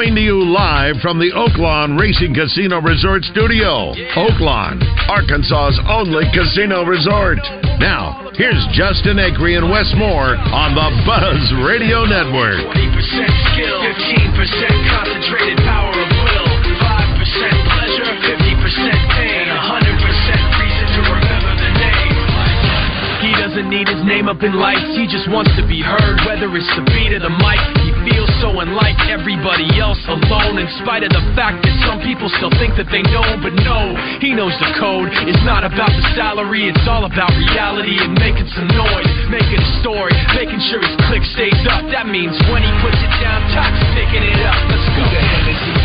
[0.00, 3.92] Coming to you live from the Oaklawn Racing Casino Resort Studio.
[4.16, 4.80] Oaklawn,
[5.12, 7.36] Arkansas's only casino resort.
[7.76, 12.64] Now, here's Justin Acree and Wes Moore on the Buzz Radio Network.
[12.72, 13.76] 20% skill,
[14.40, 15.89] 15% concentrated power
[23.70, 26.82] need his name up in lights, he just wants to be heard, whether it's the
[26.90, 27.62] beat or the mic.
[27.86, 32.26] He feels so unlike everybody else alone, in spite of the fact that some people
[32.42, 35.14] still think that they know, but no, he knows the code.
[35.30, 39.70] It's not about the salary, it's all about reality and making some noise, making a
[39.78, 41.86] story, making sure his click stays up.
[41.94, 44.58] That means when he puts it down, Tox picking it up.
[44.66, 44.98] Let's go.
[45.00, 45.79] Who the hell is he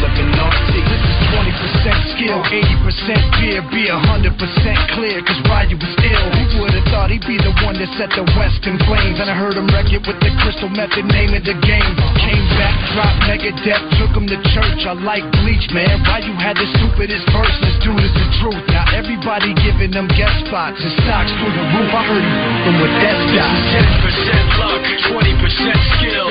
[0.00, 0.54] Skill of.
[0.72, 6.26] This is 20% skill, 80% fear, be 100% clear, cause Ryu was ill.
[6.40, 9.20] Who would've thought he'd be the one that set the West in flames?
[9.20, 11.92] And I heard him wreck it with the crystal method, name of the game.
[12.16, 14.88] Came back, dropped Megadeth, took him to church.
[14.88, 16.00] I like Bleach, man.
[16.00, 18.64] Ryu had the stupidest verse, this dude is the truth.
[18.72, 21.92] Now everybody giving them guest spots and stocks through the roof.
[21.92, 23.52] I heard him from with that stock.
[24.00, 24.80] 10% luck,
[25.12, 26.24] 20% skill,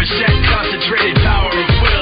[0.00, 2.01] 15% concentrated power of will,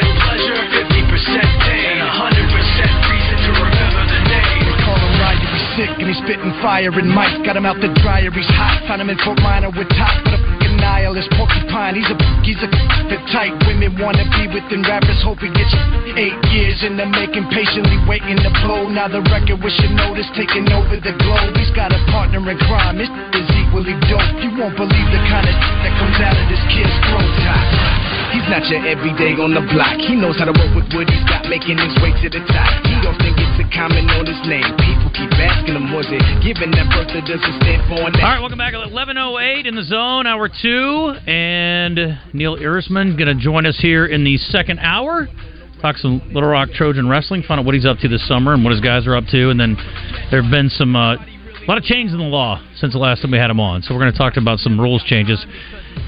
[0.00, 4.62] pleasure, 50% pain, 100% reason to remember the name.
[4.66, 7.78] They call him Ryu, he's sick and he's spitting fire and Mike got him out
[7.78, 8.82] the dryer, he's hot.
[8.88, 11.94] Found him in Fort Minor with top the fucking nihilist porcupine.
[11.94, 12.68] He's a he's a
[13.08, 15.20] the type women wanna be within rappers.
[15.22, 15.72] Hope he gets
[16.18, 18.88] eight years in the making, patiently waiting to blow.
[18.88, 21.54] Now the record with your notice taking over the globe.
[21.56, 22.98] He's got a partner in crime.
[22.98, 24.34] This is equally dope.
[24.42, 28.03] You won't believe the kind of that comes out of this kid's throat.
[28.34, 29.94] He's not your everyday on the block.
[29.94, 32.66] He knows how to work with what he's got, making his way to the top.
[32.82, 34.66] He often gets a comment on his name.
[34.74, 38.02] People keep asking him, was it given that birth that doesn't stand for?
[38.02, 43.30] All right, welcome back at 11:08 in the zone, hour two, and Neil Irisman going
[43.30, 45.28] to join us here in the second hour.
[45.80, 48.64] Talk some Little Rock Trojan wrestling, find out what he's up to this summer and
[48.64, 49.78] what his guys are up to, and then
[50.34, 53.22] there have been some uh, a lot of change in the law since the last
[53.22, 53.82] time we had him on.
[53.82, 55.38] So we're going to talk about some rules changes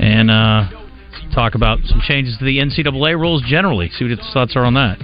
[0.00, 0.85] and uh,
[1.34, 3.90] talk about some changes to the NCAA rules generally.
[3.90, 4.98] See what his thoughts are on that.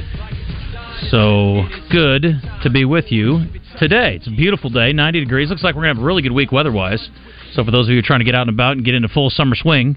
[1.10, 3.46] So good to be with you
[3.78, 4.16] today.
[4.16, 5.50] It's a beautiful day, 90 degrees.
[5.50, 7.08] Looks like we're going to have a really good week weather-wise.
[7.54, 8.94] So for those of you who are trying to get out and about and get
[8.94, 9.96] into full summer swing,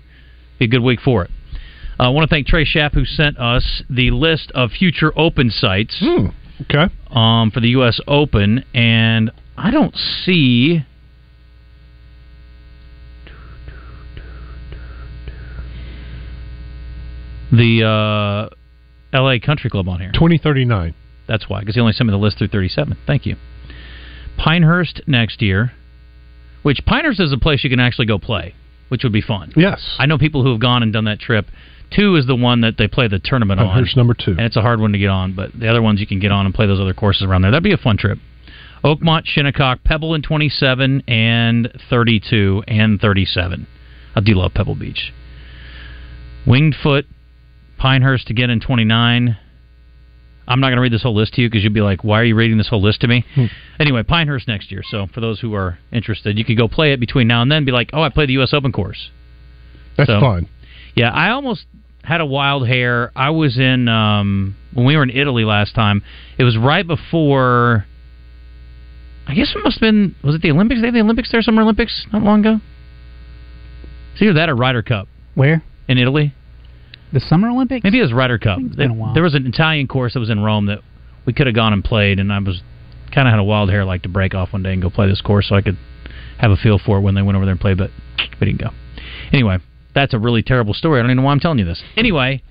[0.59, 1.31] be a good week for it.
[1.99, 5.49] Uh, I want to thank Trey Schapp who sent us the list of future open
[5.49, 6.03] sites
[6.63, 6.93] okay.
[7.11, 7.99] um, for the U.S.
[8.07, 10.85] Open, and I don't see.
[17.57, 19.39] The uh, L.A.
[19.39, 20.11] Country Club on here.
[20.13, 20.93] 2039.
[21.27, 22.97] That's why, because he only sent me the list through 37.
[23.07, 23.35] Thank you.
[24.37, 25.71] Pinehurst next year,
[26.61, 28.53] which Pinehurst is a place you can actually go play,
[28.89, 29.53] which would be fun.
[29.55, 29.95] Yes.
[29.97, 31.47] I know people who have gone and done that trip.
[31.95, 33.67] Two is the one that they play the tournament on.
[33.67, 34.31] Pinehurst number two.
[34.31, 36.31] And it's a hard one to get on, but the other ones you can get
[36.31, 37.51] on and play those other courses around there.
[37.51, 38.19] That'd be a fun trip.
[38.83, 43.67] Oakmont, Shinnecock, Pebble in 27 and 32 and 37.
[44.15, 45.11] I do love Pebble Beach.
[46.45, 47.07] Winged Foot,
[47.77, 49.37] Pinehurst again in 29.
[50.47, 52.19] I'm not going to read this whole list to you because you'll be like, why
[52.19, 53.25] are you reading this whole list to me?
[53.33, 53.45] Hmm.
[53.79, 54.81] Anyway, Pinehurst next year.
[54.87, 57.65] So for those who are interested, you could go play it between now and then.
[57.65, 58.53] Be like, oh, I played the U.S.
[58.53, 59.09] Open course.
[59.97, 60.47] That's So- fun.
[60.95, 61.65] Yeah, I almost
[62.03, 63.11] had a wild hair.
[63.17, 66.03] I was in um when we were in Italy last time.
[66.37, 67.85] It was right before.
[69.27, 70.15] I guess it must have been.
[70.23, 70.79] Was it the Olympics?
[70.79, 72.61] They had the Olympics there, Summer Olympics, not long ago.
[74.13, 75.63] It's either that or Ryder Cup Where?
[75.89, 76.33] in Italy.
[77.15, 77.81] The Summer Olympics?
[77.85, 78.59] Maybe it was Ryder Cup.
[78.59, 79.13] it's been a There- while.
[79.13, 80.81] There was an Italian course that was in Rome that
[81.25, 82.61] we could have gone and played, and I was
[83.13, 85.07] kind of had a wild hair like to break off one day and go play
[85.07, 85.77] this course so I could
[86.39, 87.89] have a feel for it when they went over there and played, but
[88.41, 88.71] we didn't go.
[89.31, 89.59] Anyway,
[89.93, 90.99] that's a really terrible story.
[90.99, 91.81] I don't even know why I'm telling you this.
[91.95, 92.43] Anyway,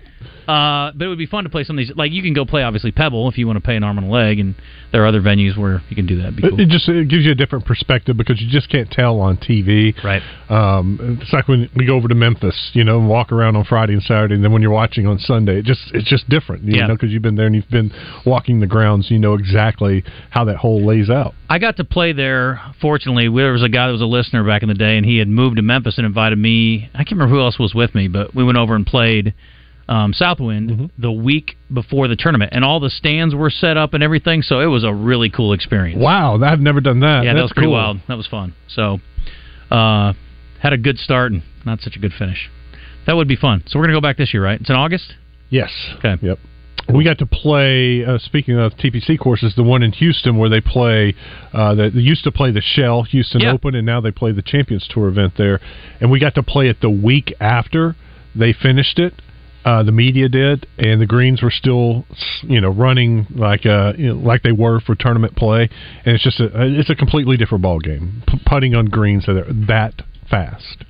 [0.49, 1.97] Uh, but it would be fun to play some of these.
[1.97, 4.09] Like you can go play obviously Pebble if you want to pay an arm and
[4.09, 4.55] a leg, and
[4.93, 6.35] there are other venues where you can do that.
[6.41, 6.61] Cool.
[6.61, 9.95] it just it gives you a different perspective because you just can't tell on TV.
[10.05, 10.23] Right.
[10.51, 13.65] Um, it's like when we go over to Memphis, you know, and walk around on
[13.65, 16.65] Friday and Saturday, and then when you're watching on Sunday, it just it's just different,
[16.65, 16.89] you Yeah.
[16.89, 17.91] know, because you've been there and you've been
[18.27, 21.35] walking the grounds, you know exactly how that hole lays out.
[21.49, 22.61] I got to play there.
[22.81, 25.19] Fortunately, there was a guy that was a listener back in the day, and he
[25.19, 26.91] had moved to Memphis and invited me.
[26.95, 29.35] I can't remember who else was with me, but we went over and played
[29.89, 30.87] um, Southwind Mm-hmm.
[31.03, 34.43] the week before the tournament, and all the stands were set up and everything.
[34.43, 36.01] So it was a really cool experience.
[36.01, 37.25] Wow, I've never done that.
[37.25, 37.75] Yeah, that was pretty cool.
[37.75, 37.99] wild.
[38.09, 38.55] That was fun.
[38.69, 38.99] So,
[39.71, 40.13] uh,
[40.61, 42.51] had a good start and not such a good finish.
[43.07, 43.63] That would be fun.
[43.67, 44.61] So we're gonna go back this year, right?
[44.61, 45.15] It's in August.
[45.51, 45.71] Yes.
[45.99, 46.17] Okay.
[46.23, 46.39] Yep.
[46.93, 48.05] We got to play.
[48.05, 51.15] Uh, speaking of TPC courses, the one in Houston where they play.
[51.53, 53.53] Uh, they used to play the Shell Houston Yeah.
[53.53, 55.61] Open, and now they play the Champions Tour event there.
[56.01, 57.97] And we got to play it the week after
[58.35, 59.15] they finished it.
[59.65, 62.05] Uh, the media did, and the greens were still,
[62.43, 65.71] you know, running like uh, you know, like they were for tournament play.
[66.05, 68.23] And it's just a it's a completely different ball game.
[68.29, 70.85] P- putting on greens that that fast.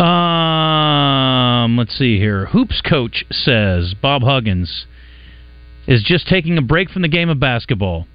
[0.00, 2.46] Um, let's see here.
[2.46, 4.86] Hoops coach says Bob Huggins
[5.86, 8.06] is just taking a break from the game of basketball,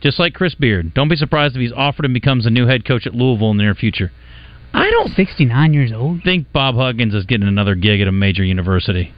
[0.00, 0.94] just like Chris Beard.
[0.94, 3.58] Don't be surprised if he's offered and becomes a new head coach at Louisville in
[3.58, 4.10] the near future.
[4.72, 6.22] I don't 69 years old.
[6.22, 9.12] think Bob Huggins is getting another gig at a major university.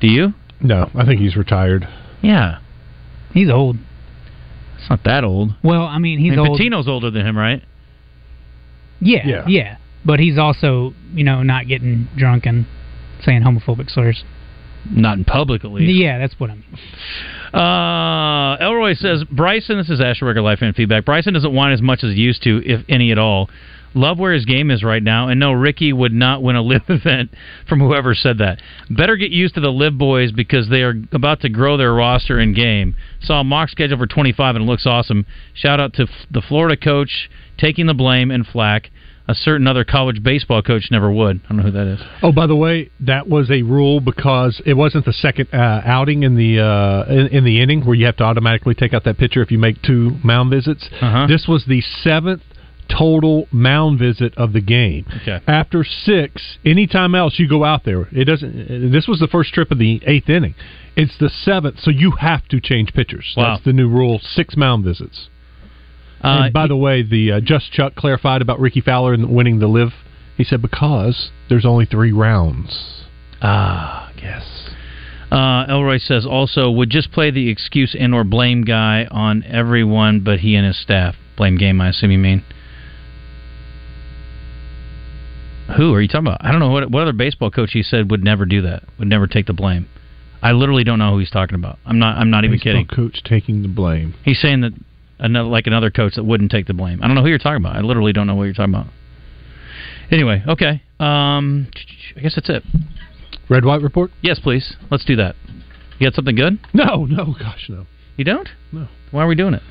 [0.00, 0.34] Do you?
[0.60, 1.86] No, I think he's retired.
[2.22, 2.58] Yeah,
[3.32, 3.76] He's old.
[4.78, 5.50] it's not that old.
[5.62, 6.58] Well, I mean, he's I mean, old.
[6.60, 7.62] Patino's older than him, right?
[9.00, 9.44] Yeah, Yeah.
[9.46, 12.66] yeah, But he's also, you know, not getting drunk and
[13.22, 14.24] saying homophobic slurs.
[14.90, 15.92] Not in public, at least.
[15.92, 16.64] Yeah, that's what I mean.
[17.52, 19.78] Uh, Elroy says Bryson.
[19.78, 21.04] This is Asher Regular Life fan feedback.
[21.04, 23.48] Bryson doesn't whine as much as he used to, if any at all.
[23.96, 26.82] Love where his game is right now, and no, Ricky would not win a live
[26.88, 27.30] event
[27.68, 28.60] from whoever said that.
[28.90, 32.40] Better get used to the live boys because they are about to grow their roster
[32.40, 32.96] in game.
[33.20, 35.24] Saw a mock schedule for 25 and it looks awesome.
[35.54, 38.90] Shout out to f- the Florida coach taking the blame and flack.
[39.26, 41.40] A certain other college baseball coach never would.
[41.44, 42.00] I don't know who that is.
[42.22, 46.24] Oh, by the way, that was a rule because it wasn't the second uh, outing
[46.24, 49.16] in the uh, in, in the inning where you have to automatically take out that
[49.16, 50.86] pitcher if you make two mound visits.
[51.00, 51.26] Uh-huh.
[51.26, 52.42] This was the seventh
[52.88, 55.06] total mound visit of the game.
[55.22, 55.40] Okay.
[55.46, 58.92] After six, anytime else you go out there, it doesn't.
[58.92, 60.54] This was the first trip of the eighth inning.
[60.96, 63.32] It's the seventh, so you have to change pitchers.
[63.36, 63.54] Wow.
[63.54, 65.28] That's the new rule: six mound visits.
[66.24, 69.58] Uh, and by the way, the uh, Just Chuck clarified about Ricky Fowler and winning
[69.58, 69.92] the live.
[70.36, 73.04] He said because there's only three rounds.
[73.42, 74.70] Ah, yes.
[75.30, 80.20] Uh, Elroy says also would just play the excuse and or blame guy on everyone
[80.20, 81.14] but he and his staff.
[81.36, 82.42] Blame game, I assume you mean.
[85.76, 86.44] Who are you talking about?
[86.44, 88.84] I don't know what what other baseball coach he said would never do that.
[88.98, 89.88] Would never take the blame.
[90.42, 91.78] I literally don't know who he's talking about.
[91.84, 92.16] I'm not.
[92.16, 92.86] I'm not even kidding.
[92.86, 94.14] Coach taking the blame.
[94.24, 94.72] He's saying that
[95.18, 97.00] another like another coach that wouldn't take the blame.
[97.02, 97.76] I don't know who you're talking about.
[97.76, 98.86] I literally don't know what you're talking about.
[100.10, 100.82] Anyway, okay.
[101.00, 101.68] Um,
[102.16, 102.62] I guess that's it.
[103.48, 104.10] Red white report?
[104.22, 104.76] Yes, please.
[104.90, 105.34] Let's do that.
[105.98, 106.58] You got something good?
[106.72, 107.86] No, no, gosh, no.
[108.16, 108.48] You don't?
[108.72, 108.88] No.
[109.10, 109.62] Why are we doing it?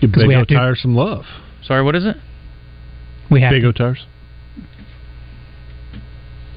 [0.00, 0.54] Give 'Cause Big we O have to.
[0.54, 1.24] Tires some love.
[1.62, 2.16] Sorry, what is it?
[3.30, 4.04] We have Big O Tires.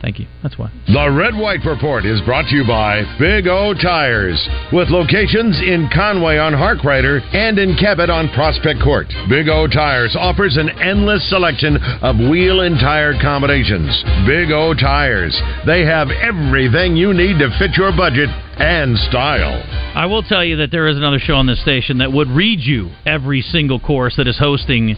[0.02, 0.28] Thank you.
[0.42, 0.72] That's why.
[0.88, 4.40] The Red White Report is brought to you by Big O Tires,
[4.72, 9.08] with locations in Conway on Harkrider and in Cabot on Prospect Court.
[9.28, 13.92] Big O Tires offers an endless selection of wheel and tire combinations.
[14.26, 15.36] Big O Tires,
[15.66, 18.30] they have everything you need to fit your budget
[18.60, 19.62] and style.
[19.96, 22.60] I will tell you that there is another show on this station that would read
[22.60, 24.96] you every single course that is hosting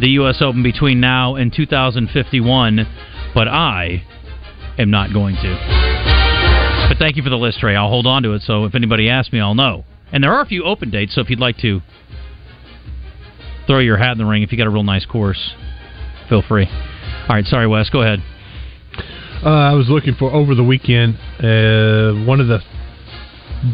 [0.00, 0.40] the U.S.
[0.40, 2.86] Open between now and 2051,
[3.34, 4.04] but I
[4.78, 6.86] am not going to.
[6.88, 7.76] But thank you for the list, Trey.
[7.76, 9.84] I'll hold on to it, so if anybody asks me, I'll know.
[10.12, 11.80] And there are a few open dates, so if you'd like to
[13.66, 15.52] throw your hat in the ring, if you got a real nice course,
[16.28, 16.66] feel free.
[16.66, 17.90] All right, sorry, Wes.
[17.90, 18.20] Go ahead.
[19.44, 22.60] Uh, I was looking for over the weekend uh, one of the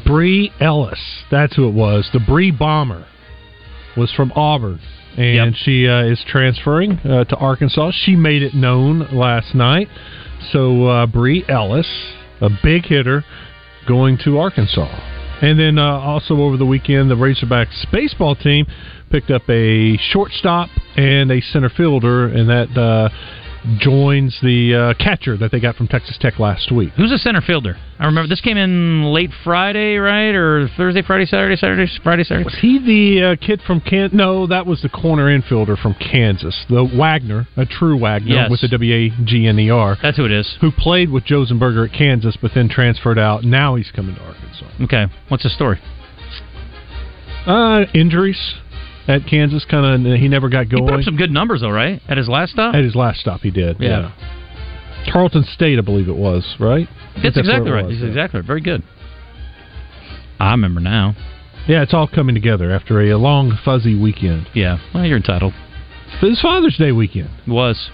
[0.05, 1.01] Bree Ellis.
[1.31, 2.09] That's who it was.
[2.13, 3.07] The Bree Bomber
[3.97, 4.81] was from Auburn,
[5.17, 5.55] and Yep.
[5.65, 7.93] she uh, is transferring uh, to Arkansas.
[7.95, 9.89] She made it known last night.
[10.53, 11.89] So uh, Bree Ellis,
[12.41, 13.25] a big hitter,
[13.87, 14.89] going to Arkansas.
[15.43, 18.67] And then uh, also over the weekend, the Razorbacks baseball team
[19.11, 23.09] picked up a shortstop and a center fielder, and that uh,
[23.79, 26.91] joins the uh, catcher that they got from Texas Tech last week.
[26.97, 27.77] Who's a center fielder?
[27.99, 30.35] I remember this came in late Friday, right?
[30.35, 32.45] Or Thursday, Friday, Saturday, Saturday, Friday, Saturday.
[32.45, 34.17] Was he the uh, kid from Kansas?
[34.17, 38.51] No, that was the corner infielder from Kansas, the Wagner, a true Wagner Yes.
[38.51, 40.57] with the W A G N E R, That's who it is.
[40.61, 43.45] who played with Josenberger at Kansas, but then transferred out.
[43.45, 44.67] Now he's coming to Arkansas.
[44.83, 45.81] Okay, what's the story?
[47.47, 48.55] Uh, injuries
[49.09, 50.19] at Kansas, kind of.
[50.19, 51.03] He never got He put up going.
[51.03, 52.01] some good numbers though, right?
[52.09, 52.75] At his last stop.
[52.75, 53.77] At his last stop, he did.
[53.81, 54.13] Yeah.
[54.13, 55.13] Yeah.
[55.13, 56.89] Tarleton State, I believe it was, right?
[57.23, 57.85] That's exactly right.
[57.85, 58.07] was, yeah.
[58.07, 58.47] exactly right.
[58.47, 58.83] Very good.
[60.41, 61.15] I remember now.
[61.69, 64.49] Yeah, it's all coming together after a long, fuzzy weekend.
[64.55, 64.79] Yeah.
[64.95, 65.55] Well, you're entitled.
[66.23, 67.31] It's Father's Day weekend.
[67.47, 67.91] It was.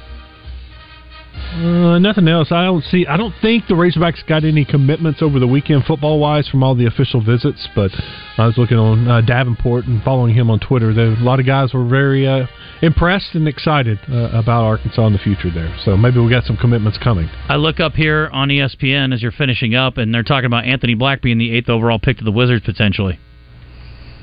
[1.35, 2.53] Uh, nothing else.
[2.53, 3.07] I don't see.
[3.07, 6.75] I don't think the Razorbacks got any commitments over the weekend, football wise, from all
[6.75, 7.69] the official visits.
[7.75, 7.91] But
[8.39, 10.95] I was looking on uh, Davenport and following him on Twitter.
[10.95, 12.47] There, a lot of guys were very uh,
[12.83, 15.75] impressed and excited uh, about Arkansas in the future there.
[15.85, 17.29] So maybe we got some commitments coming.
[17.49, 20.95] I look up here on ESPN as you're finishing up, and they're talking about Anthony
[20.95, 23.19] Black being the eighth overall pick to the Wizards potentially.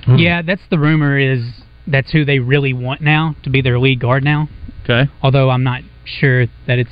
[0.06, 0.16] Hmm.
[0.16, 1.18] Yeah, that's the rumor.
[1.18, 1.42] Is
[1.86, 4.48] that's who they really want now to be their lead guard now?
[4.84, 5.12] Okay.
[5.22, 6.92] Although I'm not sure that it's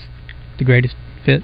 [0.57, 0.95] the greatest
[1.25, 1.41] fit.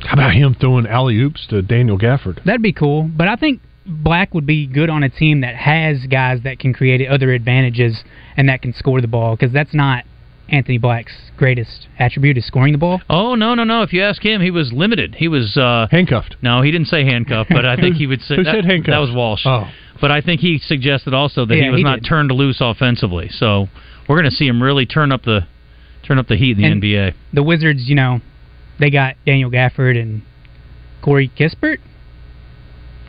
[0.00, 2.44] How about him throwing alley oops to Daniel Gafford?
[2.44, 3.10] That'd be cool.
[3.14, 6.74] But I think Black would be good on a team that has guys that can
[6.74, 8.02] create other advantages
[8.36, 10.04] and that can score the ball because that's not
[10.48, 13.00] Anthony Black's greatest attribute is scoring the ball.
[13.10, 13.82] Oh no no no!
[13.82, 15.16] If you ask him, he was limited.
[15.16, 16.36] He was uh, handcuffed.
[16.42, 18.92] No, he didn't say handcuffed, but I think he would say Who that, said handcuffed?
[18.92, 19.42] That was Walsh.
[19.44, 19.68] Oh.
[20.00, 22.08] But I think he suggested also that Yeah, he was he not did.
[22.08, 23.28] turned loose offensively.
[23.30, 23.68] So
[24.08, 25.46] we're going to see him really turn up the
[26.06, 27.14] turn up the heat in the And- NBA.
[27.32, 28.20] The Wizards, you know,
[28.78, 30.22] they got Daniel Gafford and
[31.02, 31.78] Corey Kispert.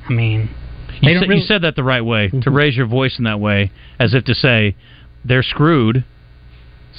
[0.10, 0.50] I mean,
[1.02, 2.40] You, said, really, you said that the right way Mm-hmm.
[2.42, 4.76] to raise your voice in that way, as if to say
[5.26, 6.04] they're screwed.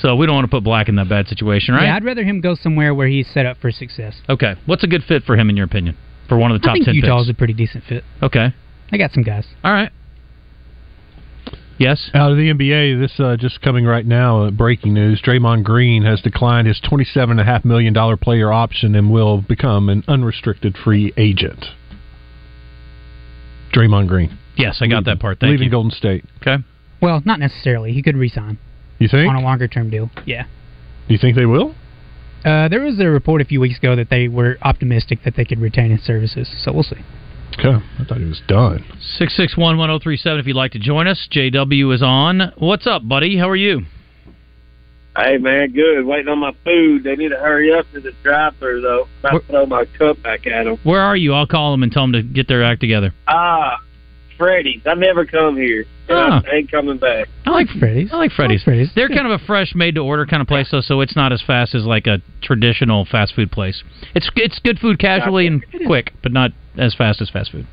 [0.00, 1.85] So we don't want to put Black in that bad situation, right?
[1.85, 4.21] Yeah, I'd rather him go somewhere where he's set up for success.
[4.28, 5.97] Okay, what's a good fit for him in your opinion?
[6.28, 7.35] For one of the top I think ten Utah's picks.
[7.35, 8.05] a pretty decent fit.
[8.23, 8.55] Okay,
[8.93, 9.47] I got some guys.
[9.64, 9.90] all right.
[11.78, 12.11] Yes.
[12.12, 16.02] Out of the NBA, this uh, just coming right now, uh, breaking news: Draymond Green
[16.02, 20.02] has declined his twenty-seven and a half million dollar player option and will become an
[20.08, 21.64] unrestricted free agent.
[23.73, 24.38] Draymond Green.
[24.56, 25.38] Yes, I got that part.
[25.40, 25.70] Thank leaving you.
[25.70, 26.25] Golden State.
[26.42, 26.62] Okay.
[27.00, 27.92] Well, not necessarily.
[27.92, 28.58] He could resign
[28.99, 29.30] You think?
[29.30, 30.11] on a longer term deal.
[30.26, 30.44] Yeah.
[31.06, 31.75] Do you think they will?
[32.44, 35.44] Uh, there was a report a few weeks ago that they were optimistic that they
[35.44, 36.49] could retain his services.
[36.62, 36.97] So we'll see.
[37.59, 38.85] Okay, I thought he was done.
[39.00, 40.38] Six six one one zero three seven.
[40.38, 42.53] If you'd like to join us, JW is on.
[42.57, 43.37] What's up, buddy?
[43.37, 43.83] How are you?
[45.17, 46.05] Hey man, good.
[46.05, 47.03] Waiting on my food.
[47.03, 49.09] They need to hurry up to the drive-through though.
[49.19, 50.79] About to throw my cup back at them.
[50.85, 51.35] Where are you?
[51.35, 53.12] I'll call them and tell them to get their act together.
[53.27, 53.79] Ah,
[54.37, 54.83] Freddy's.
[54.87, 55.85] I never come here.
[56.09, 56.43] And Ah.
[56.50, 57.29] I ain't coming back.
[57.45, 58.11] I like Freddy's.
[58.12, 58.62] I like Freddy's.
[58.62, 58.91] Freddy's.
[58.95, 61.75] They're kind of a fresh, made-to-order kind of place, though, so it's not as fast
[61.75, 63.83] as like a traditional fast food place.
[64.15, 67.67] It's it's good food casually and quick, but not as fast as fast food.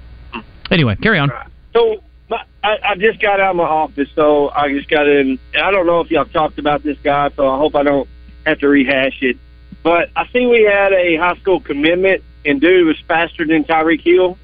[0.72, 1.32] Anyway, carry on.
[1.74, 5.40] So my, I, I just got out of my office, so I just got in.
[5.54, 8.10] And I don't know if y'all talked about this guy, so I hope I don't
[8.46, 9.38] have to rehash it.
[9.84, 14.02] But I see we had a high school commitment, and dude was faster than Tyreek
[14.02, 14.38] Hill.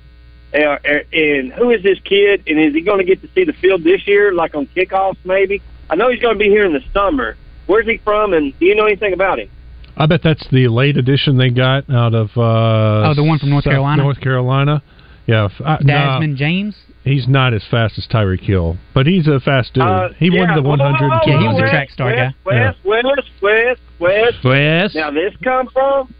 [0.53, 0.77] Uh,
[1.13, 2.43] and who is this kid?
[2.48, 5.17] And is he going to get to see the field this year, like on kickoffs,
[5.24, 5.62] maybe?
[5.89, 7.38] I know he's going to be here in the summer.
[7.67, 9.50] Where's he from, and do you know anything about him?
[9.98, 12.29] I bet that's the late edition they got out of.
[12.36, 14.03] Uh, Oh, the one from North South- Carolina?
[14.03, 14.84] North Carolina.
[15.27, 16.75] Yeah, f- I, nah, Desmond James.
[17.03, 19.84] he's not as fast as Tyreek Hill, but he's a fast dude.
[19.84, 21.08] Uh, he yeah, won the whoa, whoa, 100.
[21.10, 22.51] whoa, Yeah, he was a track star Wes, guy.
[22.55, 22.74] Yeah.
[22.84, 23.05] Wes,
[23.41, 24.43] Wes, Wes, Wes.
[24.43, 24.96] Yes.
[24.96, 26.13] Now this come from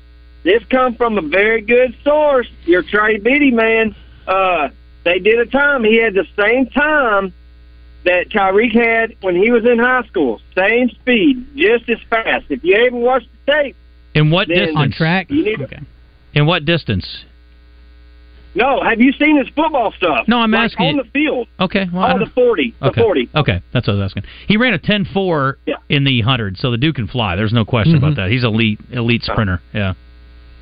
[0.44, 2.48] this come from a very good source.
[2.66, 3.96] Your Trey Biddy man.
[4.28, 4.70] Uh,
[5.04, 5.84] they did a time.
[5.84, 7.34] He had the same time
[8.04, 10.40] that Tyreek had when he was in high school.
[10.56, 12.46] Same speed, just as fast.
[12.50, 13.76] If you haven't watched the tape,
[14.14, 14.76] In what distance?
[14.78, 15.30] On track.
[15.30, 15.80] You need- okay.
[16.34, 17.26] In what distance?
[18.54, 18.82] no.
[18.84, 20.28] Have you seen his football stuff?
[20.28, 21.48] No, I'm like asking on the field.
[21.60, 21.88] Okay.
[21.92, 23.02] Well, I Oh, the don't- forty, the okay.
[23.02, 23.30] forty.
[23.36, 24.24] Okay, that's what I was asking.
[24.48, 25.76] He ran a 10-4 Yeah.
[25.90, 27.36] in the hundred, so the dude can fly.
[27.36, 28.04] There's no question Mm-hmm.
[28.06, 28.32] about that.
[28.32, 29.62] He's elite, elite sprinter.
[29.74, 29.94] Yeah.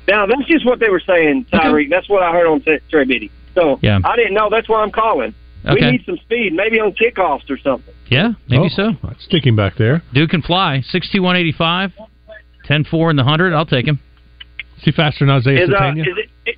[0.08, 1.88] Now that's just what they were saying, Tyreek.
[1.90, 3.30] That's what I heard on T- Trey Biddy.
[3.54, 3.98] So Yeah.
[4.04, 4.48] I didn't know.
[4.50, 5.34] That's why I'm calling.
[5.66, 5.74] Okay.
[5.74, 7.92] We need some speed, maybe on kickoffs or something.
[8.08, 9.12] Yeah, maybe Oh, so.
[9.20, 10.02] Stick him back there.
[10.14, 10.82] Dude can fly.
[10.92, 11.20] 6'2",
[12.68, 13.52] 10-4 in the hundred.
[13.52, 14.00] I'll take him.
[14.78, 16.56] Is he faster than Isaiah Is, uh, is, it, That's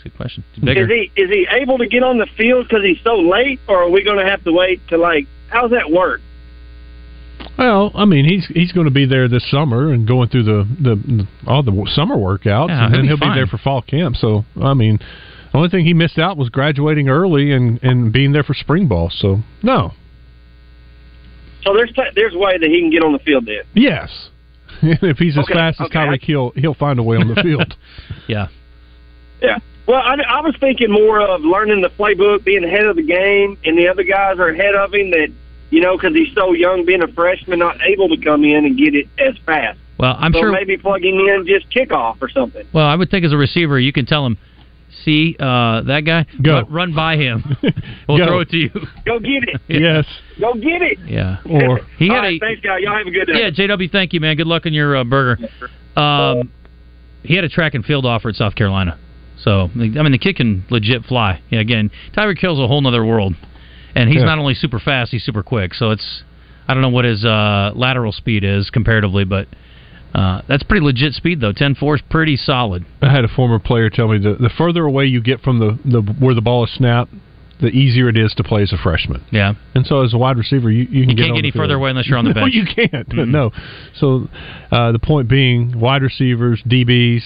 [0.00, 0.44] a good question.
[0.62, 0.84] Bigger.
[0.84, 3.82] is he is he able to get on the field because he's so late, or
[3.82, 5.26] are we going to have to wait to like?
[5.48, 6.20] How's that work?
[7.58, 10.68] Well, I mean, he's he's going to be there this summer and going through the
[10.80, 13.32] the, the all the summer workouts, Yeah, and he'll then be he'll fine.
[13.34, 14.16] be there for fall camp.
[14.16, 15.04] So, I mean, the
[15.54, 19.10] only thing he missed out was graduating early and and being there for spring ball.
[19.10, 19.92] So, no,
[21.62, 23.62] So there's there's a way that he can get on the field then.
[23.74, 24.10] yes,
[24.82, 25.98] if he's as Okay, fast as okay.
[25.98, 27.76] Tyreek Hill, he'll find a way on the field.
[28.28, 28.48] Yeah.
[29.42, 29.58] Yeah.
[29.86, 33.58] Well, I, I was thinking more of learning the playbook, being ahead of the game,
[33.66, 35.10] and the other guys are ahead of him.
[35.10, 35.28] That
[35.70, 38.78] you know, because he's so young, being a freshman, not able to come in and
[38.78, 39.78] get it as fast.
[39.98, 40.52] Well, I'm so sure.
[40.52, 42.66] maybe plugging in just kickoff or something.
[42.72, 44.38] Well, I would think as a receiver, you can tell him,
[45.04, 46.26] "See uh, that guy?
[46.42, 46.54] Go.
[46.62, 47.42] Run, run by him.
[48.08, 48.26] we'll Go.
[48.26, 48.70] throw it to you."
[49.04, 49.60] Go get it.
[49.68, 50.04] yes.
[50.40, 50.98] Go get it.
[51.06, 51.38] Yeah.
[51.48, 52.80] Or He had right, a thanks, guys.
[52.82, 53.34] Y'all have a good day.
[53.40, 53.50] yeah.
[53.50, 54.36] JW, thank you, man.
[54.36, 55.38] Good luck on your uh, burger.
[55.96, 56.50] Um,
[57.22, 58.98] he had a track and field offer at South Carolina,
[59.38, 61.40] so I mean the kid can legit fly.
[61.50, 63.34] Yeah, again, Tyreek Hill's a whole nother world,
[63.94, 64.26] and he's Yeah.
[64.26, 65.72] not only super fast, he's super quick.
[65.74, 66.22] So it's
[66.68, 69.48] I don't know what his uh, lateral speed is comparatively, but.
[70.14, 71.52] Uh, that's pretty legit speed though.
[71.52, 72.84] Ten four is pretty solid.
[73.02, 75.78] I had a former player tell me that the further away you get from the,
[75.84, 77.12] the where the ball is snapped,
[77.60, 79.24] the easier it is to play as a freshman.
[79.32, 81.38] Yeah, And so, as a wide receiver, you, you can You get can't get the
[81.38, 82.54] any further away unless you're on the no, bench.
[82.54, 83.08] you can't.
[83.08, 83.28] Mhm.
[83.28, 83.50] No.
[83.94, 84.28] So,
[84.70, 87.22] uh, the point being, wide receivers, DBs,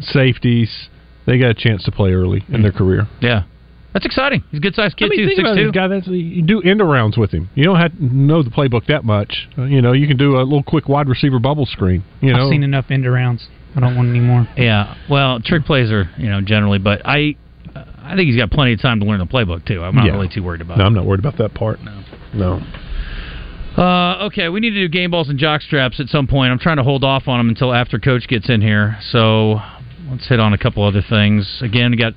[0.00, 0.88] safeties,
[1.26, 3.06] they got a chance to play early in their career.
[3.20, 3.44] yeah,
[3.92, 4.42] that's exciting.
[4.50, 5.64] He's a good sized kid I mean, too, think six about two.
[5.66, 5.88] this guy.
[5.88, 7.50] That's you do end arounds with him.
[7.54, 9.48] You don't have to know the playbook that much.
[9.56, 12.04] Uh, you know, you can do a little quick wide receiver bubble screen.
[12.20, 13.46] You know, I've seen enough end arounds.
[13.74, 14.46] I don't want any more.
[14.56, 17.36] Yeah, well, trick plays are you know generally, but I
[17.74, 19.82] I think he's got plenty of time to learn the playbook too.
[19.82, 20.12] I'm not Yeah.
[20.12, 20.86] really too worried about no, it.
[20.88, 21.80] I'm not worried about that part.
[21.82, 22.02] No.
[22.34, 22.62] No.
[23.76, 26.52] Uh, okay, we need to do game balls and jock straps at some point.
[26.52, 28.98] I'm trying to hold off on them until after Coach gets in here.
[29.10, 29.60] So
[30.10, 31.60] let's hit on a couple other things.
[31.62, 32.12] Again, we got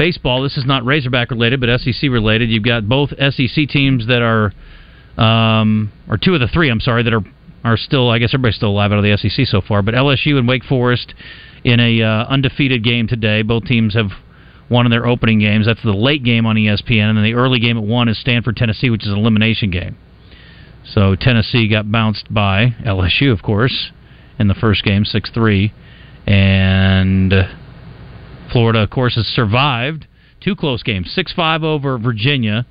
[0.00, 0.42] baseball.
[0.42, 2.48] This is not Razorback related, but SEC related.
[2.48, 4.50] You've got both SEC teams that are,
[5.22, 6.70] um, or two of the three.
[6.70, 7.22] I'm sorry, that are
[7.62, 8.08] are still.
[8.08, 9.82] I guess everybody's still alive out of the SEC so far.
[9.82, 11.12] But LSU and Wake Forest
[11.64, 13.42] in a uh, undefeated game today.
[13.42, 14.08] Both teams have
[14.70, 15.66] won in their opening games.
[15.66, 18.56] That's the late game on ESPN, and then the early game at one is Stanford
[18.56, 19.98] Tennessee, which is an elimination game.
[20.94, 23.90] So Tennessee got bounced by LSU, of course,
[24.38, 25.74] in the first game, six three,
[26.26, 27.34] and
[28.52, 30.06] Florida, of course, has survived
[30.40, 32.66] two close games, six five over Virginia,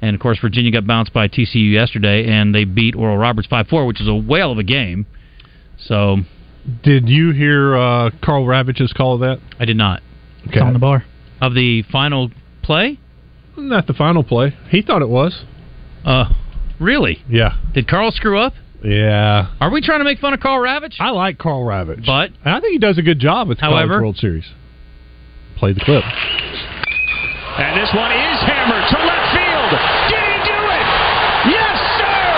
[0.00, 3.66] and of course Virginia got bounced by TCU yesterday, and they beat Oral Roberts five
[3.68, 5.06] four, which is a whale of a game.
[5.78, 6.18] So
[6.82, 9.38] Did you hear uh, Carl Ravage's call of that?
[9.58, 10.02] I did not
[10.44, 11.04] It's on the bar.
[11.40, 12.30] of the final
[12.62, 12.98] play.
[13.56, 14.54] Not the final play.
[14.68, 15.44] He thought it was.
[16.04, 16.26] Uh,
[16.78, 17.24] really?
[17.28, 17.56] Yeah.
[17.74, 18.52] Did Carl screw up?
[18.84, 19.48] Yeah.
[19.60, 20.96] Are we trying to make fun of Carl Ravage?
[21.00, 22.04] I like Carl Ravage.
[22.06, 24.44] But And I think he does a good job with the However- College World Series.
[25.58, 26.06] Play the clip.
[27.58, 29.70] And this one is hammered to left field.
[30.06, 30.86] Did he do it?
[31.50, 32.30] Yes, sir!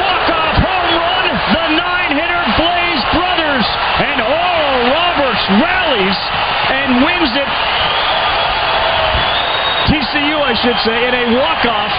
[0.00, 1.24] Walk-off home run.
[1.52, 3.66] The nine-hitter Blaze Brothers.
[4.08, 6.16] And Oral Roberts rallies
[6.72, 7.50] and wins it.
[9.92, 11.92] TCU, I should say, in a walk-off.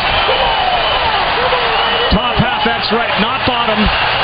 [2.18, 3.78] Top half, that's right, not bottom.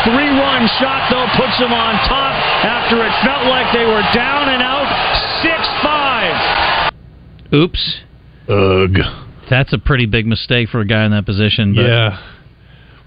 [0.09, 2.33] Three-run shot, though, puts them on top
[2.65, 4.89] after it felt like they were down and out.
[6.23, 7.53] 6-5.
[7.53, 7.99] oops,
[8.49, 9.25] Ugh.
[9.49, 11.73] that's a pretty big mistake for a guy in that position.
[11.75, 12.29] But Yeah.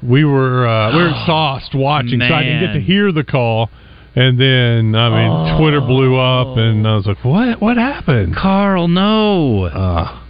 [0.03, 3.71] We were uh, we were sauced watching, so I didn't get to hear the call.
[4.15, 7.63] And then I mean, Twitter blew up, and I was like, "What?
[7.63, 9.65] What happened?" Carl, no.
[9.65, 10.21] Uh,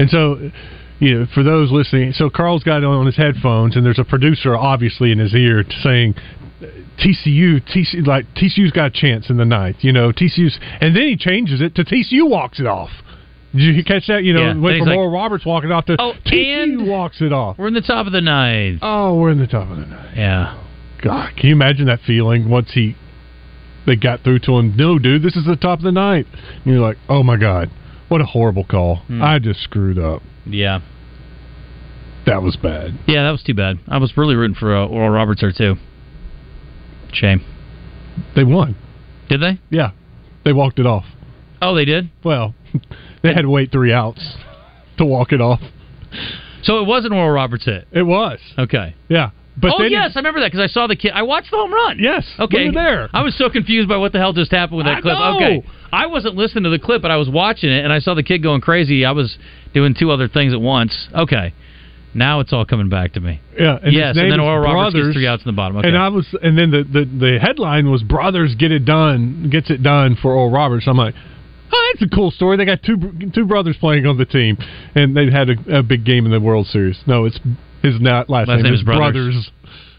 [0.00, 0.50] and so,
[0.98, 4.04] you know, for those listening, so Carl's got it on his headphones, and there's a
[4.04, 6.16] producer obviously in his ear saying,
[6.98, 11.04] "TCU, TCU, like TCU's got a chance in the ninth." You know, TCU's, and then
[11.08, 12.90] he changes it to TCU walks it off.
[13.54, 14.24] Did you catch that?
[14.24, 14.54] You know, Yeah.
[14.54, 17.56] went from like- Oral Roberts walking off to Oh, TCU walks it off.
[17.56, 18.80] We're in the top of the ninth.
[18.82, 20.16] Oh, we're in the top of the ninth.
[20.16, 20.54] Yeah.
[21.00, 22.96] God, can you imagine that feeling once he
[23.86, 24.74] they got through to him?
[24.76, 26.26] No, dude, this is the top of the night.
[26.64, 27.70] And you're like, oh my god,
[28.08, 28.96] what a horrible call!
[29.06, 29.22] Hmm.
[29.22, 30.22] I just screwed up.
[30.46, 30.80] Yeah.
[32.26, 32.94] That was bad.
[33.06, 33.78] Yeah, that was too bad.
[33.86, 35.76] I was really rooting for uh, Oral Roberts there, too.
[37.14, 37.44] Shame.
[38.36, 38.76] They won.
[39.28, 39.58] Did they?
[39.70, 39.90] Yeah,
[40.44, 41.04] they walked it off.
[41.62, 42.10] Oh, they did?
[42.24, 42.54] Well,
[43.22, 44.34] they had to wait three outs
[44.98, 45.60] to walk it off.
[46.62, 47.86] So it wasn't Oral Roberts hit.
[47.92, 48.38] It was.
[48.58, 48.94] Okay.
[49.08, 51.12] Yeah, but oh, yes, I remember that because I saw the kid.
[51.14, 51.98] I watched the home run.
[52.00, 52.68] Yes, Okay.
[52.68, 53.08] we there.
[53.12, 55.14] I was so confused by what the hell just happened with that I clip.
[55.14, 55.36] know.
[55.36, 55.66] Okay.
[55.92, 58.22] I wasn't listening to the clip, but I was watching it, and I saw the
[58.24, 59.04] kid going crazy.
[59.04, 59.36] I was
[59.72, 61.08] doing two other things at once.
[61.14, 61.54] Okay.
[62.14, 63.40] Now it's all coming back to me.
[63.58, 65.76] Yeah, and yes, and then is Oral Roberts Brothers, gets three outs in the bottom.
[65.78, 65.88] Okay.
[65.88, 69.70] And I was, and then the, the the headline was "Brothers get it done, gets
[69.70, 71.14] it done for Oral Roberts." I'm like,
[71.72, 72.56] oh, that's a cool story.
[72.56, 72.96] They got two
[73.34, 74.56] two brothers playing on the team,
[74.94, 76.98] and they had a, a big game in the World Series.
[77.06, 77.38] No, it's
[77.82, 79.34] his not last, Last name is Brothers.
[79.34, 79.50] Brothers.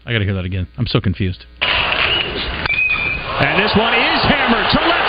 [0.06, 0.68] I got to hear that again.
[0.78, 1.44] I'm so confused.
[1.60, 5.05] And this one is hammered to left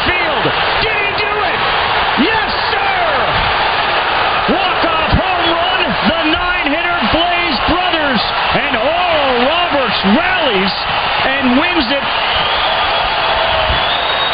[11.38, 12.06] and wins it.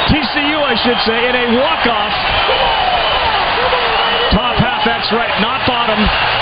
[0.08, 2.14] TCU, I should say, in a walk-off.
[4.32, 6.00] Top half, that's right, not bottom.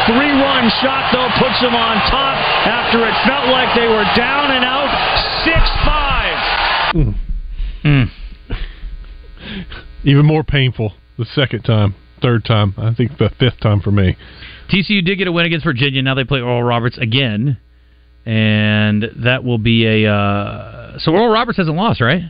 [0.08, 4.63] Three-one shot, though, puts them on top after it felt like they were down and
[4.63, 4.89] out.
[5.45, 6.93] 6-5.
[6.93, 7.15] Mm.
[7.84, 8.10] Mm.
[10.04, 14.17] Even more painful the second time, third time, I think the fifth time for me.
[14.69, 16.02] TCU did get a win against Virginia.
[16.02, 17.58] Now they play Oral Roberts again
[18.25, 20.12] and that will be a.
[20.12, 22.21] Uh, so Oral Roberts hasn't lost, right?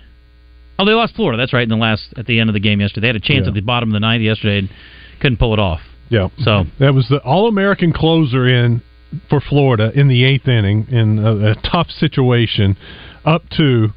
[0.79, 1.37] Oh, they lost Florida.
[1.37, 1.63] That's right.
[1.63, 3.49] In the last at the end of the game yesterday, they had a chance Yeah.
[3.49, 4.69] at the bottom of the ninth yesterday and
[5.19, 5.81] couldn't pull it off.
[6.09, 6.29] Yeah.
[6.39, 8.81] So That was the All American closer in
[9.29, 12.77] for Florida in the eighth inning in a, a tough situation,
[13.25, 13.89] up to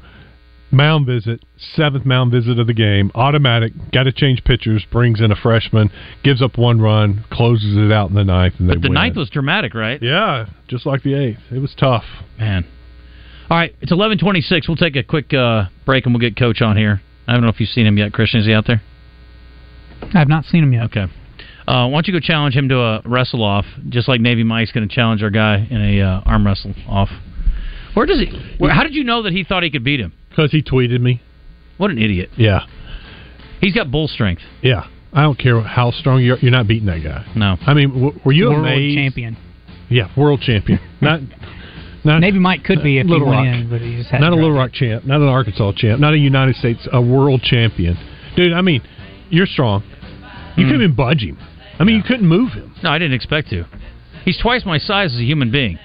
[0.71, 5.31] mound visit, seventh mound visit of the game, automatic, got to change pitchers, brings in
[5.31, 5.89] a freshman,
[6.23, 8.95] gives up one run, closes it out in the ninth, and they but the win.
[8.95, 10.01] ninth was dramatic, right?
[10.01, 11.39] yeah, just like the eighth.
[11.51, 12.03] It was tough.
[12.37, 12.65] Man.
[13.49, 14.67] All right, it's eleven twenty six.
[14.67, 17.01] We'll take a quick uh, break and we'll get Coach on here.
[17.27, 18.39] I don't know if you've seen him yet, Christian.
[18.39, 18.81] Is he out there?
[20.13, 20.85] I've not seen him yet.
[20.85, 21.05] Okay.
[21.67, 24.71] Uh, why don't you go challenge him to a wrestle off, just like Navy Mike's
[24.71, 27.09] going to challenge our guy in a uh, arm wrestle off.
[27.95, 28.55] Where does he?
[28.59, 30.13] Where, how did you know that he thought he could beat him?
[30.35, 31.21] Because he tweeted me.
[31.77, 32.29] What an idiot!
[32.37, 32.61] Yeah,
[33.61, 34.41] He's got bull strength.
[34.61, 34.87] yeah.
[35.13, 36.37] I don't care how strong you're.
[36.39, 37.25] You're not beating that guy.
[37.37, 37.55] No.
[37.65, 38.97] I mean, w- were you a World amazed?
[38.97, 39.37] champion.
[39.89, 40.79] Yeah, world champion.
[41.01, 41.21] Not,
[42.03, 43.55] not Maybe Mike could be if Little he went Rock.
[43.61, 46.13] in, but he just had not a Little Rock champ, not an Arkansas champ, not
[46.13, 47.95] a United States, a world champion.
[48.35, 48.81] Dude, I mean,
[49.29, 49.83] you're strong.
[50.57, 50.71] You hmm.
[50.71, 51.37] couldn't even budge him.
[51.79, 52.73] I mean, you couldn't move him.
[52.83, 53.65] No, I didn't expect to.
[54.25, 55.79] He's twice my size as a human being,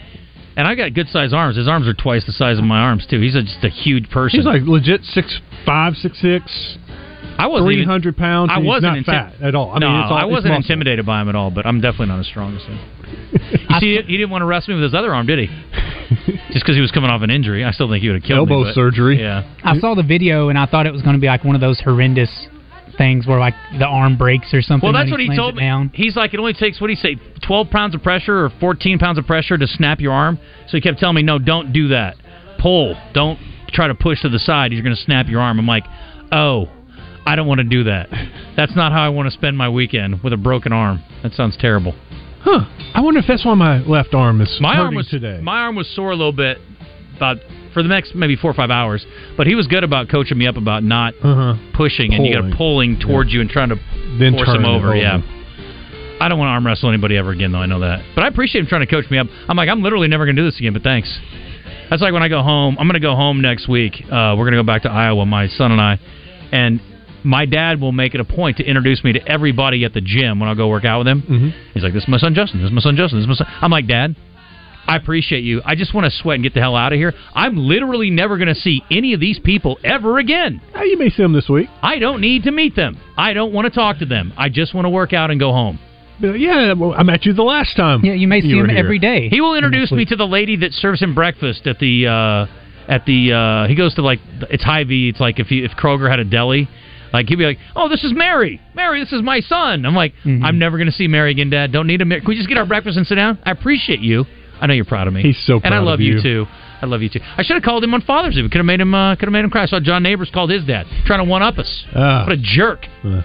[0.60, 1.56] and I got good sized arms.
[1.56, 3.20] His arms are twice the size of my arms too.
[3.20, 4.38] He's a, just a huge person.
[4.38, 6.76] He's like legit six five, six six,
[7.38, 8.50] I wasn't three even- hundred pounds.
[8.52, 9.72] I wasn't not intim- fat at all.
[9.72, 10.56] I no, mean, it's all, I wasn't muscle.
[10.56, 11.50] intimidated by him at all.
[11.50, 12.78] But I'm definitely not as strong as him.
[13.70, 15.46] You see, he didn't want to wrestle me with his other arm, did he?
[16.52, 17.64] Just because he was coming off an injury.
[17.64, 18.54] I still think he would have killed me.
[18.54, 19.20] Elbow surgery.
[19.20, 19.48] Yeah.
[19.62, 21.60] I saw the video and I thought it was going to be like one of
[21.60, 22.30] those horrendous
[23.00, 24.86] things where like the arm breaks or something.
[24.86, 25.62] Well, that's when what he slams told me.
[25.62, 25.90] Down.
[25.94, 28.98] He's like, it only takes what do you say, twelve pounds of pressure or fourteen
[28.98, 30.38] pounds of pressure to snap your arm.
[30.68, 32.16] So he kept telling me, no, don't do that.
[32.58, 32.94] Pull.
[33.14, 34.72] Don't try to push to the side.
[34.72, 35.58] You're going to snap your arm.
[35.58, 35.84] I'm like,
[36.30, 36.68] oh,
[37.24, 38.10] I don't want to do that.
[38.56, 41.02] That's not how I want to spend my weekend with a broken arm.
[41.22, 41.94] That sounds terrible.
[42.40, 42.66] Huh.
[42.94, 45.40] I wonder if that's why my left arm is My hurting arm was today.
[45.40, 46.58] My arm was sore a little bit
[47.16, 47.38] about
[47.72, 49.04] for the next maybe four or five hours,
[49.36, 51.54] but he was good about coaching me up about not uh-huh.
[51.74, 52.56] pushing and you got Pulling.
[52.56, 53.76] pulling towards you and trying to
[54.18, 54.94] Then force him over.
[54.96, 55.20] Yeah.
[56.20, 57.60] I don't want to arm wrestle anybody ever again, though.
[57.60, 59.26] I know that, but I appreciate him trying to coach me up.
[59.48, 61.08] I'm like, I'm literally never going to do this again, but thanks.
[61.88, 62.76] That's like when I go home.
[62.78, 63.94] I'm going to go home next week.
[64.04, 65.98] Uh, we're going to go back to Iowa, my son and I,
[66.52, 66.80] and
[67.24, 70.40] my dad will make it a point to introduce me to everybody at the gym
[70.40, 71.22] when I go work out with him.
[71.22, 71.52] Mhm.
[71.74, 72.60] He's like, "This is my son Justin.
[72.60, 73.18] This is my son Justin.
[73.18, 74.14] This is my son." I'm like, "Dad,
[74.90, 75.62] I appreciate you.
[75.64, 77.14] I just want to sweat and get the hell out of here.
[77.34, 80.60] I'm literally never going to see any of these people ever again.
[80.74, 81.68] Oh, you may see them this week.
[81.82, 82.98] I don't need to meet them.
[83.16, 84.32] I don't want to talk to them.
[84.36, 85.78] I just want to work out and go home."
[86.20, 88.04] Yeah, well, I met you the last time.
[88.04, 88.78] Yeah, you may see were him here.
[88.78, 89.28] every day.
[89.30, 92.46] He will introduce me to the lady that serves him breakfast at the uh
[92.92, 94.18] at the uh he goes to like
[94.50, 95.08] it's high V.
[95.08, 96.68] It's like if he, if Kroger had a deli.
[97.12, 98.60] Like he'd be like, "Oh, this is Mary.
[98.74, 100.44] Mary, this is my son." I'm like, Mm-hmm.
[100.44, 101.72] "I'm never going to see Mary again, Dad.
[101.72, 102.20] Don't need a Mary.
[102.20, 104.26] Can we just get our breakfast and sit down?" I appreciate you.
[104.60, 105.22] I know you're proud of me.
[105.22, 106.16] He's so proud and I love you.
[106.16, 106.22] you.
[106.22, 106.46] too.
[106.82, 107.20] I love you too.
[107.22, 108.42] I should have called him on Father's Day.
[108.42, 109.62] We could have made him uh, could have made him cry.
[109.62, 111.84] I saw John Neighbors called his dad, trying to one up us.
[111.94, 112.24] Ah.
[112.26, 112.86] What a jerk.
[113.04, 113.22] Uh,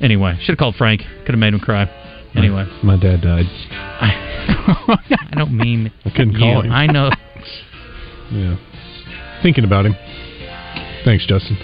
[0.00, 1.02] Anyway, should have called Frank.
[1.26, 1.84] Could have made him cry.
[2.34, 3.44] Anyway, my dad died.
[3.70, 6.38] I don't mean I couldn't you.
[6.38, 6.72] call him.
[6.72, 7.10] I know.
[8.32, 8.56] Yeah.
[9.42, 9.94] Thinking about him.
[11.04, 11.58] Thanks, Justin.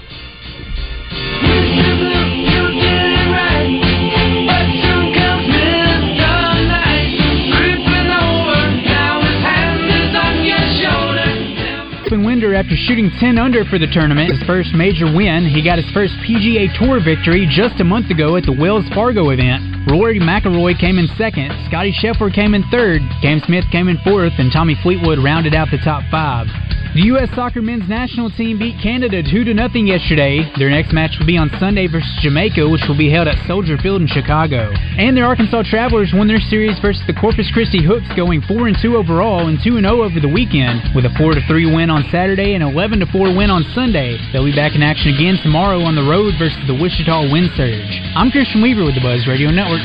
[12.56, 14.32] After shooting 10 under for the tournament.
[14.32, 15.44] His first major win.
[15.44, 19.28] He got his first PGA Tour victory just a month ago at the Wells Fargo
[19.28, 19.60] event.
[19.86, 21.52] Rory McIlroy came in second.
[21.68, 23.04] Scotty Scheffler came in third.
[23.20, 26.48] Cam Smith came in fourth, and Tommy Fleetwood rounded out the top five.
[26.96, 27.28] The U.S.
[27.36, 30.40] soccer men's national team beat Canada 2 to nothing yesterday.
[30.56, 33.76] Their next match will be on Sunday versus Jamaica, which will be held at Soldier
[33.76, 34.72] Field in Chicago.
[34.96, 38.76] And the Arkansas Travelers won their series versus the Corpus Christi Hooks, going 4 and
[38.80, 41.92] 2 overall and 2 and 0 over the weekend, with a 4 to 3 win
[41.92, 44.16] on Saturday and 11 to 4 win on Sunday.
[44.32, 47.92] They'll be back in action again tomorrow on the road versus the Wichita Wind Surge.
[48.16, 49.84] I'm Christian Weaver with the Buzz Radio Network.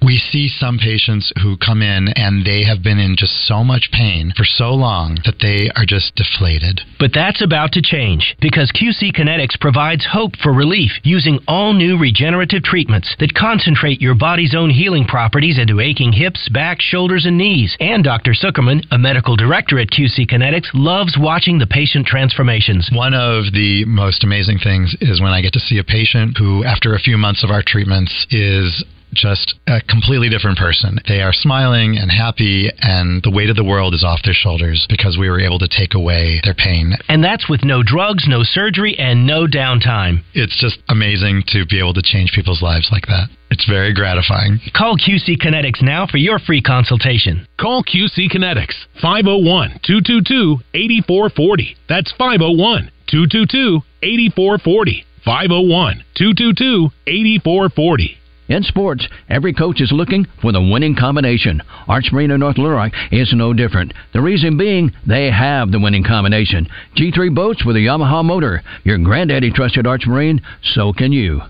[0.00, 3.90] We see some patients who come in and they have been in just so much
[3.92, 6.80] pain for so long that they are just deflated.
[6.98, 11.98] But that's about to change because QC Kinetics provides hope for relief using all new
[11.98, 17.36] regenerative treatments that concentrate your body's own healing properties into aching hips, back, shoulders, and
[17.36, 17.76] knees.
[17.80, 18.32] And Dr.
[18.32, 22.88] Zuckerman, a medical director at QC Kinetics, loves watching the patient transformations.
[22.92, 26.64] One of the most amazing things is when I get to see a patient who,
[26.64, 30.98] after a few months of our treatments, is just a completely different person.
[31.08, 34.86] They are smiling and happy, and the weight of the world is off their shoulders
[34.88, 36.92] because we were able to take away their pain.
[37.08, 40.22] And that's with no drugs, no surgery, and no downtime.
[40.34, 43.28] It's just amazing to be able to change people's lives like that.
[43.50, 44.60] It's very gratifying.
[44.74, 47.46] Call QC Kinetics now for your free consultation.
[47.58, 51.76] Call QC Kinetics 501 222 8440.
[51.88, 55.04] That's 501 222 8440.
[55.24, 58.18] 501 222 8440.
[58.48, 61.60] In sports, every coach is looking for the winning combination.
[61.86, 63.92] Arch Marine of North Little is no different.
[64.14, 66.66] The reason being, they have the winning combination.
[66.96, 68.62] G3 boats with a Yamaha motor.
[68.84, 71.42] Your granddaddy trusted Arch Marine, so can you.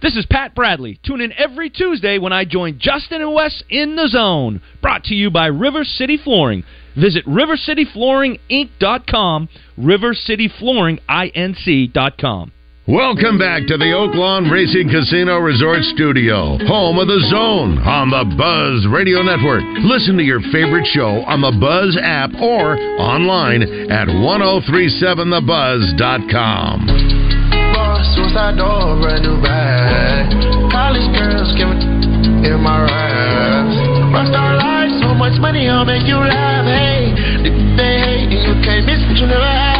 [0.00, 1.00] This is Pat Bradley.
[1.04, 4.60] Tune in every Tuesday when I join Justin and Wes in the zone.
[4.80, 6.62] Brought to you by River City Flooring.
[6.94, 12.52] Visit rivercityflooringinc.com, rivercityflooringinc.com.
[12.86, 18.22] Welcome back to the Oaklawn Racing Casino Resort Studio, home of the Zone on the
[18.38, 19.66] Buzz Radio Network.
[19.82, 26.86] Listen to your favorite show on the Buzz app or online at 1037thebuzz.com.
[28.14, 30.30] Suicide door, brand new bag.
[30.70, 31.82] College girls give it
[32.46, 33.74] in my raps.
[34.14, 36.62] Rockstar life, so much money, I'll make you laugh.
[36.70, 37.10] Hey,
[37.50, 39.75] they hate and you can't miss what you never had.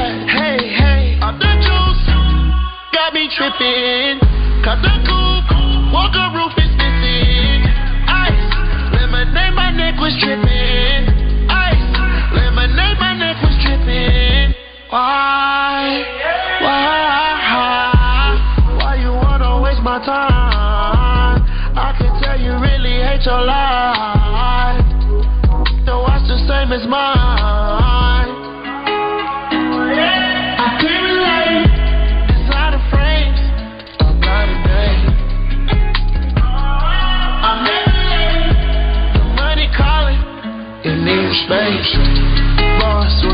[3.06, 4.18] Got me tripping.
[4.64, 7.62] Cut the coupe, walker roof is missing.
[8.08, 8.50] Ice,
[8.94, 11.06] lemonade, my neck was dripping.
[11.48, 11.86] Ice,
[12.34, 14.54] lemonade, my neck was dripping.
[14.90, 15.45] Why,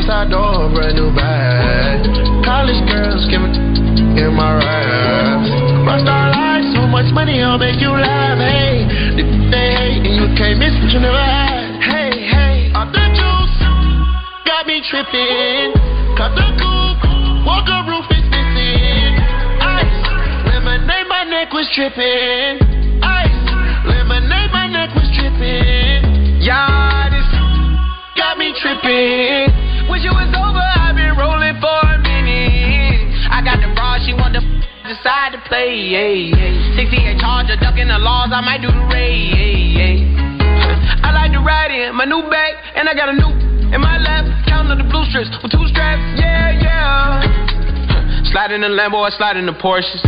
[0.03, 2.03] Suicide door, brand new bag.
[2.43, 5.47] College girls give in my raps.
[5.87, 8.35] Rockstar life, so much money, I'll make you laugh.
[8.35, 8.83] Hey,
[9.47, 11.79] they hate and you can't miss what you never had.
[11.87, 13.55] Hey, hey, off the juice,
[14.43, 15.71] got me tripping.
[16.19, 19.15] Cut the coupe, walker roof is missing.
[19.63, 20.03] Ice,
[20.51, 22.59] lemonade, my neck was tripping.
[22.99, 23.39] Ice,
[23.87, 26.43] lemonade, my neck was tripping.
[26.43, 27.31] Yeah, this
[28.19, 29.62] got me tripping.
[35.53, 35.77] Play.
[35.77, 36.75] Yeah, yeah.
[36.75, 39.77] 68 Charger, ducking the laws, I might do the raid.
[39.77, 41.05] Yeah, yeah.
[41.05, 43.29] I like to ride in my new bag, and I got a new
[43.69, 44.25] in my lap.
[44.49, 46.01] Counting the blue strips with two straps.
[46.17, 47.21] Yeah, yeah.
[48.33, 50.01] Slide in the Lambo, I slide in the Porsches.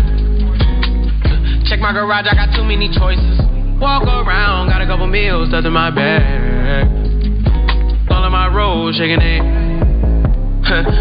[1.69, 3.37] Check my garage, I got too many choices.
[3.77, 6.89] Walk around, got a couple meals stuffed in my bag.
[8.09, 9.64] All of my rolls shaking it.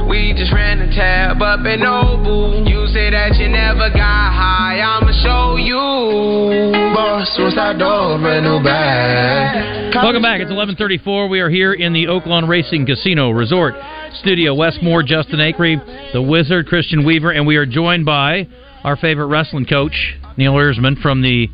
[0.08, 2.68] We just ran the tab up in Nobu.
[2.68, 6.94] You say that you never got high, I'ma show you.
[6.94, 9.94] Boss, suicide door, brand new bag.
[9.94, 10.40] Welcome back.
[10.40, 11.28] It's 11:34.
[11.28, 13.74] We are here in the Oaklawn Racing Casino Resort
[14.20, 14.54] Studio.
[14.54, 15.80] Westmore, Justin Acree,
[16.12, 18.46] the Wizard, Christian Weaver, and we are joined by
[18.82, 21.48] our favorite wrestling coach, Neil Ersman from the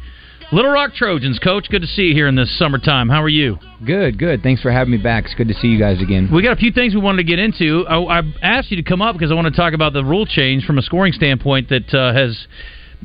[0.53, 1.39] Little Rock Trojans.
[1.39, 3.09] Coach, good to see you here in this summertime.
[3.09, 3.57] How are you?
[3.87, 4.43] Good, good.
[4.43, 5.25] Thanks for having me back.
[5.25, 6.29] It's good to see you guys again.
[6.33, 7.87] We got a few things we wanted to get into.
[7.89, 10.27] I, I asked you to come up because I want to talk about the rule
[10.27, 12.49] change from a scoring standpoint that uh, has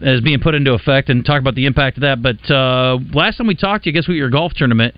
[0.01, 2.21] is being put into effect and talk about the impact of that.
[2.23, 4.95] But uh, last time we talked to you, I guess we were your golf tournament,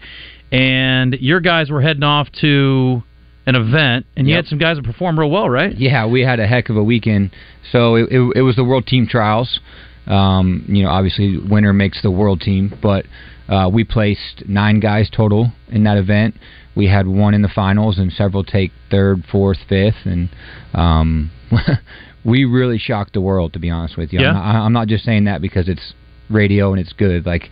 [0.50, 3.04] and your guys were heading off to
[3.46, 4.46] an event, and you Yep.
[4.46, 5.78] had some guys that performed real well, right?
[5.78, 7.32] Yeah, we had a heck of a weekend.
[7.74, 9.60] So it, it, it was the World Team Trials.
[10.08, 13.06] Um, you know, obviously, winner makes the world team, but
[13.50, 16.36] uh, we placed nine guys total in that event.
[16.76, 20.30] We had one in the finals, and several take third, fourth, fifth, and
[20.74, 21.32] um,
[22.26, 23.54] we really shocked the world.
[23.54, 24.30] To be honest with you, Yeah.
[24.30, 25.94] I'm, not, I'm not just saying that because it's
[26.30, 27.26] radio and it's good.
[27.26, 27.50] Like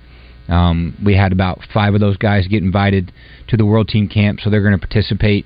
[0.47, 3.11] um, we had about five of those guys get invited
[3.47, 5.45] to the world team camp, so they're going to participate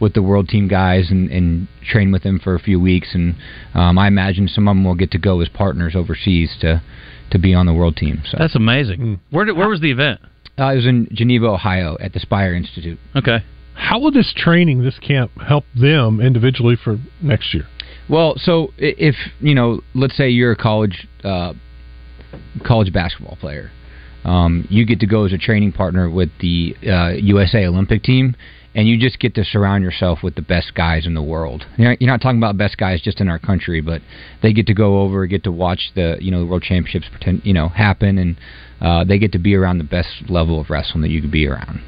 [0.00, 3.08] with the world team guys and, and train with them for a few weeks.
[3.14, 3.36] And
[3.74, 6.82] um, I imagine some of them will get to go as partners overseas to
[7.30, 8.22] to be on the world team.
[8.28, 9.20] So That's amazing.
[9.30, 10.20] Where did, where was the event?
[10.58, 12.98] uh, it was in Geneva, Ohio, at the Spire Institute.
[13.16, 13.38] Okay.
[13.74, 17.66] How will this training, this camp, help them individually for next year?
[18.08, 21.54] Well, so if you know, let's say you're a college uh,
[22.66, 23.70] college basketball player,
[24.24, 28.34] um, you get to go as a training partner with the uh, USA Olympic team,
[28.74, 31.66] and you just get to surround yourself with the best guys in the world.
[31.76, 34.00] You're not, talking about best guys just in our country, but
[34.42, 37.42] they get to go over, get to watch the you know the World Championships pretend
[37.44, 38.36] you know happen, and
[38.80, 41.46] uh, they get to be around the best level of wrestling that you could be
[41.46, 41.80] around.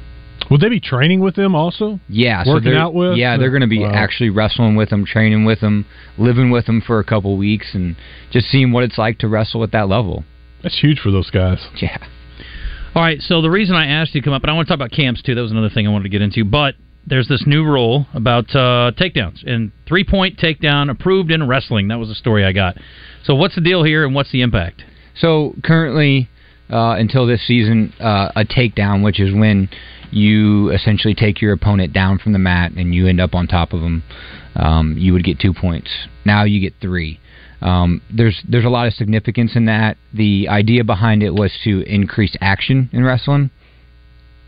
[0.51, 1.99] Will they be training with them also?
[2.09, 3.15] Yeah, working they're- out with.
[3.17, 3.91] Yeah, they're going to be Wow.
[3.93, 5.85] actually wrestling with them, training with them,
[6.17, 7.95] living with them for a couple weeks, and
[8.29, 10.25] just seeing what it's like to wrestle at that level.
[10.61, 11.65] That's huge for those guys.
[11.81, 11.97] Yeah.
[12.95, 14.71] All right, so the reason I asked you to come up, and I want to
[14.71, 15.33] talk about camps too.
[15.33, 16.45] That was another thing I wanted to get into.
[16.45, 16.75] But
[17.07, 21.87] there's this new rule about uh, takedowns and three point takedown approved in wrestling.
[21.87, 22.77] That was the story I got.
[23.23, 24.83] So what's the deal here, and what's the impact?
[25.15, 26.29] So currently,
[26.69, 29.69] uh, until this season, uh, a takedown, which is when
[30.11, 33.73] you essentially take your opponent down from the mat and you end up on top
[33.73, 34.03] of them,
[34.55, 35.89] um, you would get two points.
[36.25, 37.19] Now you get three.
[37.63, 39.97] Um, there's there's a lot of significance in that.
[40.13, 43.51] The idea behind it was to increase action in wrestling,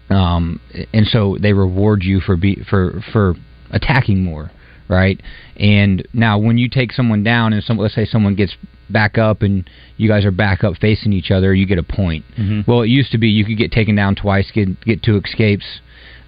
[0.09, 0.59] um,
[0.93, 3.35] and so they reward you for be for for
[3.71, 4.51] attacking more,
[4.89, 5.19] right?
[5.57, 8.55] And now when you take someone down and some let's say someone gets
[8.89, 12.25] back up and you guys are back up facing each other, you get a point.
[12.37, 12.67] Mhm.
[12.67, 15.65] Well, it used to be you could get taken down twice, get get two escapes,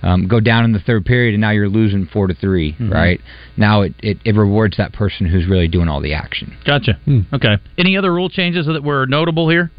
[0.04, 2.92] um, go down in the third period, and now you're losing four to 3 Mhm.
[2.94, 3.20] right?
[3.58, 6.54] Now it, it it rewards that person who's really doing all the action.
[6.66, 6.98] Gotcha.
[7.34, 7.58] Okay.
[7.78, 9.72] Any other rule changes that were notable here?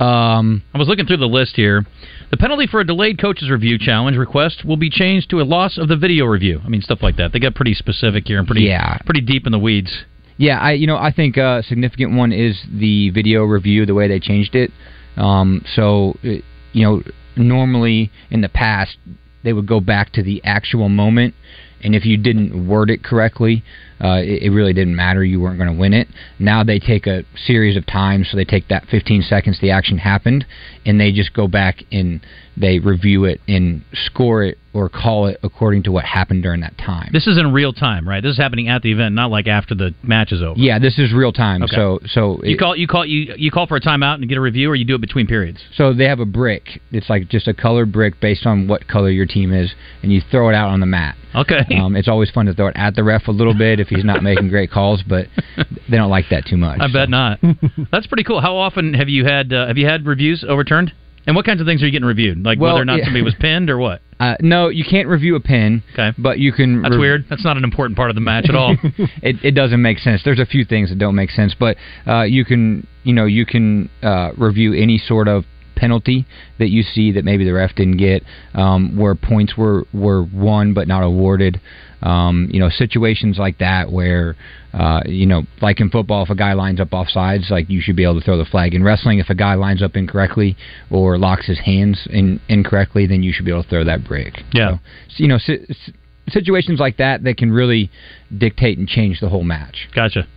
[0.00, 1.86] Um, I was looking through the list here.
[2.30, 5.78] The penalty for a delayed coach's review challenge request will be changed to a loss
[5.78, 6.60] of the video review.
[6.64, 7.32] I mean, stuff like that.
[7.32, 8.98] They got pretty specific here and pretty Yeah.
[9.06, 10.04] pretty deep in the weeds.
[10.36, 14.08] Yeah, I you know I think a significant one is the video review, the way
[14.08, 14.72] they changed it.
[15.16, 17.02] Um, so it, you know,
[17.36, 18.96] normally in the past
[19.44, 21.34] they would go back to the actual moment,
[21.82, 23.62] and if you didn't word it correctly,
[24.02, 25.22] uh, it, it really didn't matter.
[25.22, 26.08] You weren't going to win it.
[26.38, 29.98] Now they take a series of times, so they take that 15 seconds the action
[29.98, 30.46] happened,
[30.86, 32.24] and they just go back and
[32.56, 36.76] they review it and score it or call it according to what happened during that
[36.78, 37.08] time.
[37.12, 38.20] This is in real time, right?
[38.22, 40.58] This is happening at the event, not like after the match is over.
[40.58, 41.62] Yeah, this is real time.
[41.62, 41.74] Okay.
[41.76, 44.36] So so You it- call you call you you call for a timeout and get
[44.36, 45.58] a review, or you do it between periods.
[45.76, 46.80] So they have a brick.
[46.90, 50.20] It's like just a colored brick based on what color your team is, and you
[50.30, 51.16] throw it out on the mat.
[51.34, 51.60] Okay.
[51.84, 54.04] Um, it's always fun to throw it at the ref a little bit if he's
[54.04, 55.26] not making great calls, but
[55.90, 56.78] they don't like that too much.
[56.80, 57.40] I bet not.
[57.92, 58.40] That's pretty cool.
[58.40, 60.92] How often have you had uh, have you had reviews overturned?
[61.26, 62.44] And what kinds of things are you getting reviewed?
[62.44, 63.04] Like Well, whether or not yeah.
[63.04, 64.00] somebody was pinned or what?
[64.20, 65.82] Uh, no, you can't review a pin.
[65.92, 66.12] Okay.
[66.16, 66.82] But you can.
[66.82, 67.26] That's weird.
[67.28, 68.76] That's not an important part of the match at all.
[68.84, 70.22] it, it doesn't make sense.
[70.24, 73.44] There's a few things that don't make sense, but uh, you can you know you
[73.44, 76.26] can uh, review any sort of penalty
[76.58, 78.22] that you see that maybe the ref didn't get,
[78.54, 81.60] um, where points were were won but not awarded.
[82.04, 84.36] Um, you know situations like that where
[84.74, 87.80] uh, you know like in football if a guy lines up off sides like you
[87.80, 88.74] should be able to throw the flag.
[88.74, 90.54] In wrestling if a guy lines up incorrectly
[90.90, 94.34] or locks his hands in, incorrectly then you should be able to throw that brick.
[94.52, 94.76] Yeah.
[95.08, 95.94] So, you know si- si-
[96.28, 97.90] situations like that that can really
[98.36, 99.88] dictate and change the whole match.
[99.94, 100.28] Gotcha.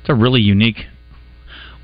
[0.00, 0.86] It's a really unique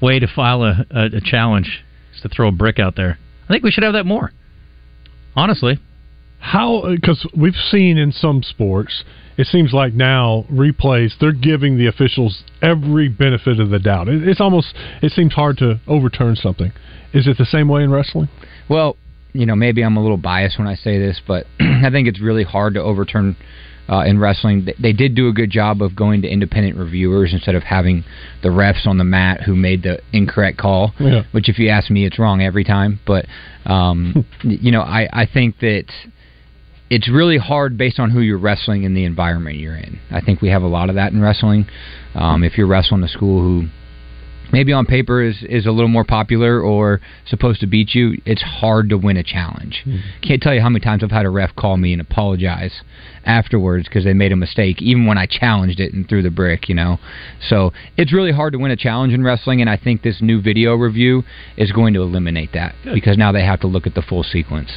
[0.01, 1.85] way to file a, a, a challenge.
[2.15, 3.19] Is to throw a brick out there.
[3.45, 4.33] I think we should have that more.
[5.35, 5.79] Honestly.
[6.39, 6.95] How?
[6.95, 9.05] Because we've seen in some sports,
[9.37, 14.09] it seems like now replays they're giving the officials every benefit of the doubt.
[14.09, 16.73] It, it's almost it seems hard to overturn something.
[17.13, 18.29] Is it the same way in wrestling?
[18.69, 18.97] Well,
[19.33, 22.21] you know, maybe I'm a little biased when I say this, but I think it's
[22.21, 23.37] really hard to overturn
[23.89, 24.67] uh, in wrestling.
[24.79, 28.05] They- did do a good job of going to independent reviewers instead of having
[28.43, 30.93] the refs on the mat who made the incorrect call.
[30.99, 31.23] Yeah.
[31.33, 32.99] Which, if you ask me, it's wrong every time.
[33.07, 33.27] But
[33.65, 35.85] um, you know, I I think that
[36.89, 39.99] it's really hard based on who you're wrestling and the environment you're in.
[40.11, 41.67] I think we have a lot of that in wrestling.
[42.15, 43.69] Um, if you're wrestling a school who
[44.53, 48.43] maybe on paper is is a little more popular or supposed to beat you, it's
[48.43, 49.85] hard to win a challenge.
[50.23, 52.73] Can't tell you how many times I've had a ref call me and apologize
[53.25, 56.69] afterwards because they made a mistake, even when I challenged it and threw the brick.
[56.69, 56.99] You know,
[57.49, 60.41] so it's really hard to win a challenge in wrestling, and I think this new
[60.41, 61.25] video review
[61.57, 64.71] is going to eliminate that because now they have to look at the full sequence.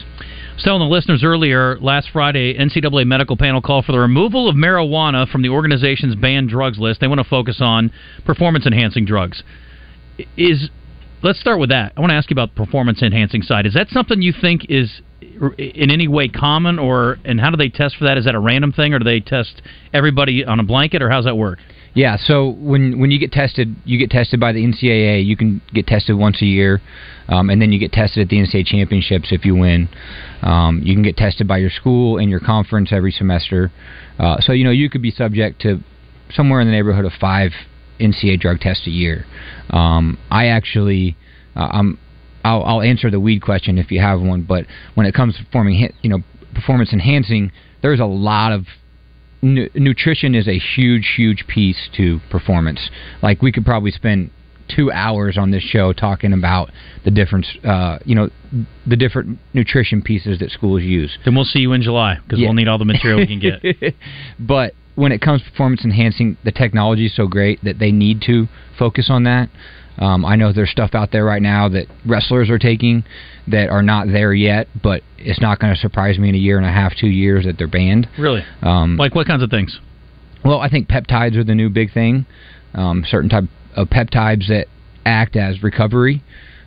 [0.60, 4.58] Was telling the listeners earlier, last Friday, NCAA medical panel called for the removal of
[4.58, 7.00] marijuana from the organization's banned drugs list.
[7.00, 7.94] They want to focus on
[8.26, 9.42] performance enhancing drugs.
[10.36, 10.70] Is
[11.24, 11.94] let's start with that.
[11.96, 13.68] I want to ask you about the performance enhancing side.
[13.68, 15.02] Is that something you think is
[15.58, 18.18] in any way common, or and how do they test for that?
[18.18, 19.62] Is that a random thing, or do they test
[19.94, 21.60] everybody on a blanket, or how's that work?
[22.00, 25.26] Yeah, so when when you get tested, you get tested by the NCAA.
[25.26, 26.82] You can get tested once a year,
[27.28, 29.90] um, and then you get tested at the NCAA championships if you win.
[30.42, 33.70] Um, you can get tested by your school and your conference every semester.
[34.18, 35.84] Uh, so you know you could be subject to
[36.32, 37.52] somewhere in the neighborhood of five
[38.00, 39.26] NCAA drug tests a year.
[39.70, 41.18] Um, I actually,
[41.58, 42.00] uh, I'm,
[42.46, 44.44] I'll, I'll answer the weed question if you have one.
[44.44, 46.20] But when it comes to performing, you know,
[46.56, 48.68] performance enhancing, there's a lot of
[49.42, 52.90] nu- nutrition is a huge, huge piece to performance.
[53.22, 54.32] Like we could probably spend
[54.68, 56.70] two hours on this show talking about
[57.04, 58.30] the difference, uh, you know,
[58.86, 61.18] the different nutrition pieces that schools use.
[61.26, 62.48] Then we'll see you in July because Yeah.
[62.48, 63.96] we'll need all the material we can get.
[64.40, 68.22] but when it comes to performance enhancing, the technology is so great that they need
[68.24, 69.50] to focus on that.
[70.00, 73.04] Um, I know there's stuff out there right now that wrestlers are taking
[73.48, 76.58] that are not there yet, but it's not going to surprise me in a year
[76.58, 78.08] and a half, two years that they're banned.
[78.18, 78.44] Really?
[78.62, 79.78] Um, like what kinds of things?
[80.44, 82.26] Well, I think peptides are the new big thing.
[82.74, 83.44] Um, certain type
[83.76, 84.68] of peptides that
[85.06, 86.24] act as recovery,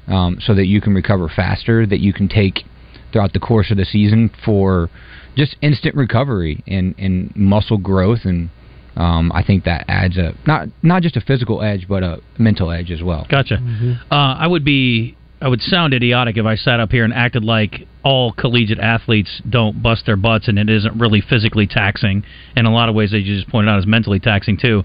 [0.09, 1.87] um, so that you can recover faster.
[1.87, 2.65] That you can take
[3.13, 4.91] throughout the course of the season for
[5.37, 8.51] just instant recovery and, and muscle growth, and
[8.97, 12.71] um, I think that adds a not not just a physical edge, but a mental
[12.71, 13.27] edge as well.
[13.29, 13.57] Gotcha.
[14.11, 15.17] Uh, I would be.
[15.41, 19.43] I would sound idiotic if I sat up here and acted like all collegiate athletes
[19.49, 22.23] don't bust their butts and it isn't really physically taxing.
[22.57, 24.85] In a lot of ways, as you just pointed out, is mentally taxing too.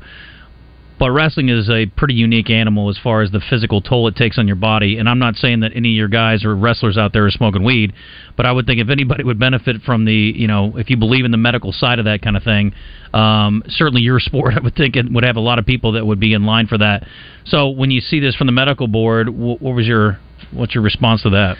[0.99, 4.39] But wrestling is a pretty unique animal as far as the physical toll it takes
[4.39, 4.97] on your body.
[4.97, 7.63] And I'm not saying that any of your guys or wrestlers out there are smoking
[7.63, 7.93] weed,
[8.35, 11.23] but I would think if anybody would benefit from the, you know, if you believe
[11.23, 12.73] in the medical side of that kind of thing,
[13.13, 16.05] um, certainly your sport, I would think it would have a lot of people that
[16.05, 17.05] would be in line for that.
[17.45, 20.19] So when you see this from the medical board, wh- what was your,
[20.51, 21.57] what's your response to that?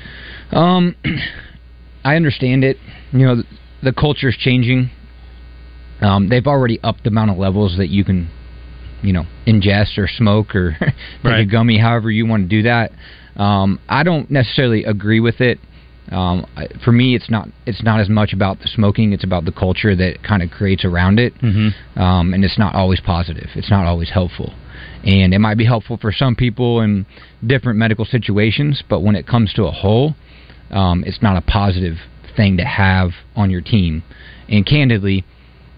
[0.56, 0.96] Um,
[2.04, 2.78] I understand it.
[3.12, 3.44] You know, the,
[3.84, 4.90] the culture is changing.
[6.02, 8.30] Um, they've already upped the amount of levels that you can,
[9.02, 10.78] you know, ingest or smoke or
[11.24, 12.92] take a gummy, however you want to do that.
[13.36, 15.60] Um, I don't necessarily agree with it.
[16.12, 16.46] Um,
[16.86, 19.94] for me, it's not it's not as much about the smoking; it's about the culture
[19.96, 22.00] that kind of creates around it, Mm-hmm.
[22.00, 23.50] um, and it's not always positive.
[23.56, 24.54] It's not always helpful,
[25.04, 27.06] and it might be helpful for some people in
[27.46, 30.16] different medical situations, but when it comes to a whole,
[30.72, 31.98] um, it's not a positive
[32.38, 34.02] thing to have on your team.
[34.48, 35.26] And candidly,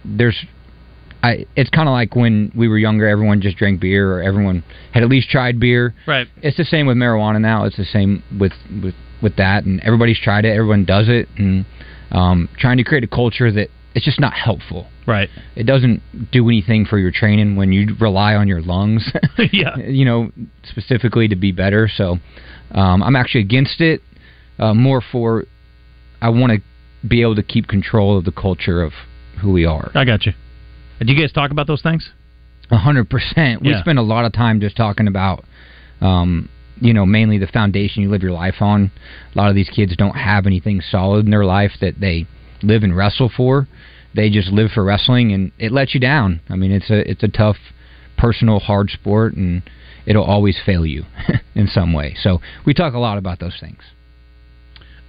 [0.05, 0.45] there's,
[1.21, 4.63] I, it's kind of like when we were younger, everyone just drank beer or everyone
[4.93, 5.93] had at least tried beer.
[6.07, 6.27] Right.
[6.41, 7.65] It's the same with marijuana now.
[7.65, 10.49] It's the same with with with that, and everybody's tried it.
[10.49, 11.65] Everyone does it, and
[12.11, 14.87] um, trying to create a culture that it's just not helpful.
[15.05, 15.29] Right.
[15.55, 16.01] It doesn't
[16.31, 19.11] do anything for your training when you rely on your lungs.
[19.51, 19.75] yeah.
[19.77, 20.31] You know,
[20.63, 21.89] specifically to be better.
[21.93, 22.17] So,
[22.71, 24.01] um, I'm actually against it.
[24.57, 25.45] Uh, more for,
[26.21, 28.91] I want to be able to keep control of the culture of
[29.41, 29.89] who we are.
[29.95, 30.33] I got you.
[30.99, 32.09] Do you guys talk about those things?
[32.71, 33.61] A hundred percent.
[33.61, 33.81] We Yeah.
[33.81, 35.43] spend a lot of time just talking about,
[36.01, 36.49] um,
[36.81, 38.91] you know, mainly the foundation you live your life on.
[39.33, 42.25] A lot of these kids don't have anything solid in their life that they
[42.61, 43.67] live and wrestle for.
[44.13, 46.41] They just live for wrestling, and it lets you down.
[46.49, 47.57] I mean, it's a it's a tough,
[48.17, 49.61] personal, hard sport, and
[50.05, 51.05] it'll always fail you
[51.55, 52.15] in some way.
[52.21, 53.81] So we talk a lot about those things.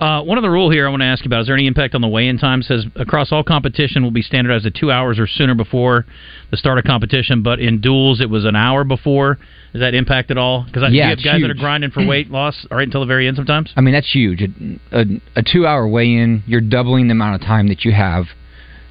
[0.00, 1.94] Uh, one other rule here I want to ask you about: Is there any impact
[1.94, 2.60] on the weigh-in time?
[2.60, 6.06] It says across all competition will be standardized at two hours or sooner before
[6.50, 9.38] the start of competition, but in duels it was an hour before.
[9.72, 10.64] Does that impact at all?
[10.64, 13.28] Because Yeah, you have guys that are grinding for weight loss right until the very
[13.28, 13.72] end sometimes.
[13.76, 14.40] I mean, that's huge.
[14.40, 15.04] A, a,
[15.36, 18.24] a two hour weigh in, you're doubling the amount of time that you have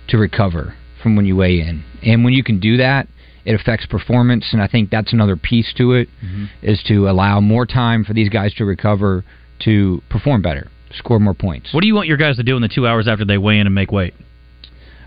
[0.09, 1.83] to recover from when you weigh in.
[2.03, 3.07] And when you can do that,
[3.45, 4.45] it affects performance.
[4.51, 6.07] And I think that's another piece to it
[6.61, 9.25] is to allow more time for these guys to recover
[9.65, 11.73] to perform better, score more points.
[11.73, 13.59] What do you want your guys to do in the two hours after they weigh
[13.59, 14.13] in and make weight?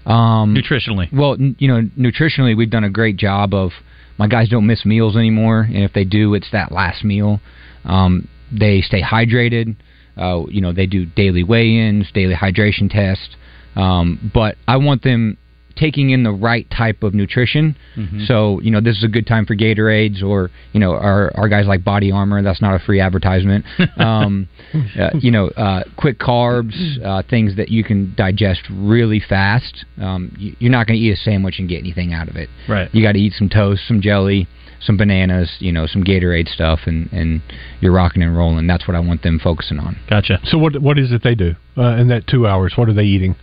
[0.06, 1.12] Um, Nutritionally.
[1.12, 3.70] Well, n- you know, nutritionally, we've done a great job of
[4.18, 7.40] my guys don't miss meals anymore, and if they do, it's that last meal.
[7.84, 9.76] Um, they stay hydrated.
[10.16, 13.36] Uh, you know, they do daily weigh-ins, daily hydration tests.
[13.74, 15.38] Um, but I want them
[15.82, 17.74] taking in the right type of nutrition.
[17.96, 18.26] Mhm.
[18.28, 21.48] So you know this is a good time for Gatorades or you know our our
[21.48, 22.40] guys like Body Armor.
[22.42, 23.64] That's not a free advertisement.
[24.12, 24.48] Um,
[24.98, 26.74] uh, you know, uh, quick carbs,
[27.04, 29.84] uh, things that you can digest really fast.
[30.00, 32.48] Um, you, you're not going to eat a sandwich and get anything out of it.
[32.68, 32.88] Right.
[32.92, 34.48] You got to eat some toast, some jelly,
[34.80, 37.42] some bananas, you know, some Gatorade stuff, and and
[37.80, 38.66] you're rocking and rolling.
[38.66, 39.96] That's what I want them focusing on.
[40.08, 40.40] Gotcha.
[40.44, 42.72] So what what is it they do uh, in that two hours?
[42.76, 43.36] What are they eating?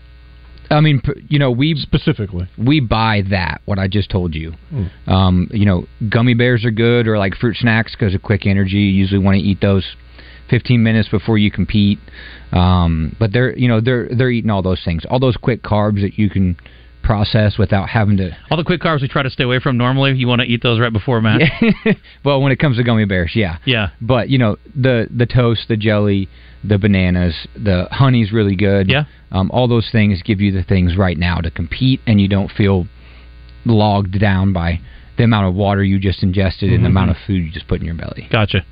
[0.69, 4.53] I mean, you know, we specifically we buy that what I just told you.
[4.71, 5.07] Mm.
[5.07, 8.77] Um, you know, gummy bears are good, or like fruit snacks because of quick energy.
[8.77, 9.85] You usually want to eat those
[10.49, 11.99] 15 minutes before you compete.
[12.51, 16.01] Um, but they're you know they're they're eating all those things, all those quick carbs
[16.01, 16.57] that you can
[17.03, 18.35] process without having to.
[18.51, 20.61] All the quick carbs we try to stay away from normally, you want to eat
[20.61, 21.41] those right before a match.
[22.25, 23.57] well, when it comes to gummy bears, yeah.
[23.65, 23.89] Yeah.
[24.01, 26.29] But you know the the toast, the jelly,
[26.63, 28.89] the bananas, the honey's really good.
[28.89, 29.05] Yeah.
[29.31, 32.51] Um, all those things give you the things right now to compete, and you don't
[32.51, 32.87] feel
[33.65, 34.79] logged down by
[35.17, 36.91] the amount of water you just ingested and the Mhm.
[36.91, 38.27] amount of food you just put in your belly.
[38.29, 38.63] Gotcha.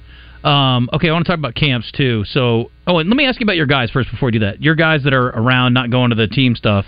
[0.44, 2.24] Um, okay, I want to talk about camps too.
[2.26, 4.62] So, oh, and let me ask you about your guys first before we do that.
[4.62, 6.86] Your guys that are around, not going to the team stuff.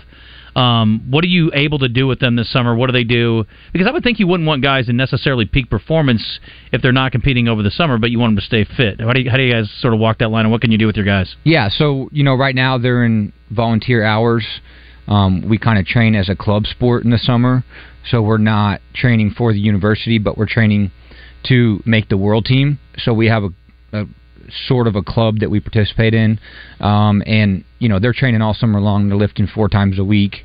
[0.60, 2.74] Um, what are you able to do with them this summer?
[2.74, 3.46] What do they do?
[3.72, 6.38] Because I would think you wouldn't want guys in necessarily peak performance
[6.70, 9.00] if they're not competing over the summer, but you want them to stay fit.
[9.00, 10.70] How do you, how do you guys sort of walk that line, and what can
[10.70, 11.34] you do with your guys?
[11.44, 14.46] Yeah, so you know, right now they're in volunteer hours.
[15.08, 17.64] Um, we kind of train as a club sport in the summer,
[18.10, 20.92] so we're not training for the university, but we're training
[21.44, 22.78] to make the world team.
[22.98, 23.50] So we have a,
[23.94, 24.04] a
[24.66, 26.38] sort of a club that we participate in,
[26.80, 29.08] um, and you know they're training all summer long.
[29.08, 30.44] They're lifting four times a week,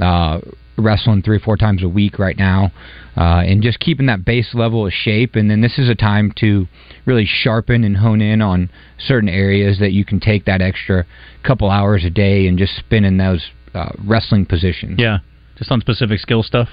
[0.00, 0.40] uh,
[0.76, 2.72] wrestling three or four times a week right now,
[3.16, 5.36] uh, and just keeping that base level of shape.
[5.36, 6.66] And then this is a time to
[7.06, 11.06] really sharpen and hone in on certain areas that you can take that extra
[11.42, 14.96] couple hours a day and just spin in those uh, wrestling positions.
[14.98, 15.18] Yeah,
[15.56, 16.68] just on specific skill stuff.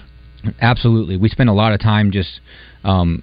[0.59, 1.17] Absolutely.
[1.17, 2.39] We spend a lot of time just
[2.84, 3.21] um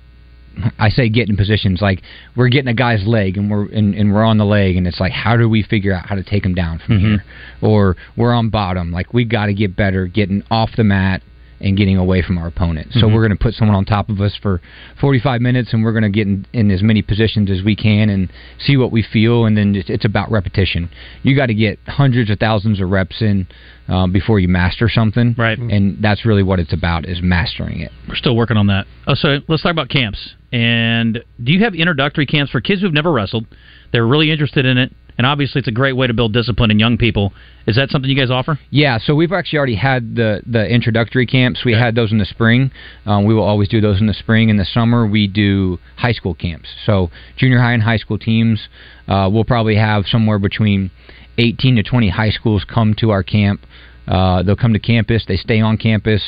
[0.78, 2.02] I say getting positions like
[2.36, 5.00] we're getting a guy's leg and we're and, and we're on the leg and it's
[5.00, 7.06] like how do we figure out how to take him down from mm-hmm.
[7.06, 7.24] here?
[7.62, 11.22] Or we're on bottom like we got to get better getting off the mat
[11.60, 12.92] and getting away from our opponent.
[12.92, 13.12] So Mhm.
[13.14, 14.60] we're going to put someone on top of us for
[15.00, 18.08] 45 minutes and we're going to get in, in as many positions as we can
[18.10, 18.28] and
[18.58, 20.88] see what we feel and then just, it's about repetition.
[21.22, 23.46] You got to get hundreds of thousands of reps in
[23.88, 25.34] uh, before you master something.
[25.38, 25.58] Right.
[25.58, 27.90] And that's really what it's about is mastering it.
[28.08, 28.86] We're still working on that.
[29.06, 30.34] Oh, so let's talk about camps.
[30.52, 33.46] And do you have introductory camps for kids who've never wrestled?
[33.92, 36.78] They're really interested in it, and obviously it's a great way to build discipline in
[36.78, 37.32] young people.
[37.66, 38.58] Is that something you guys offer?
[38.70, 41.64] Yeah, so we've actually already had the the introductory camps.
[41.64, 42.70] We had those in the spring.
[43.04, 44.48] Um, we will always do those in the spring.
[44.48, 46.68] In the summer, we do high school camps.
[46.86, 48.68] So junior high and high school teams.
[49.08, 50.90] Uh, we'll probably have somewhere between
[51.38, 53.60] 18 to 20 high schools come to our camp.
[54.06, 55.24] Uh, they'll come to campus.
[55.26, 56.22] They stay on campus,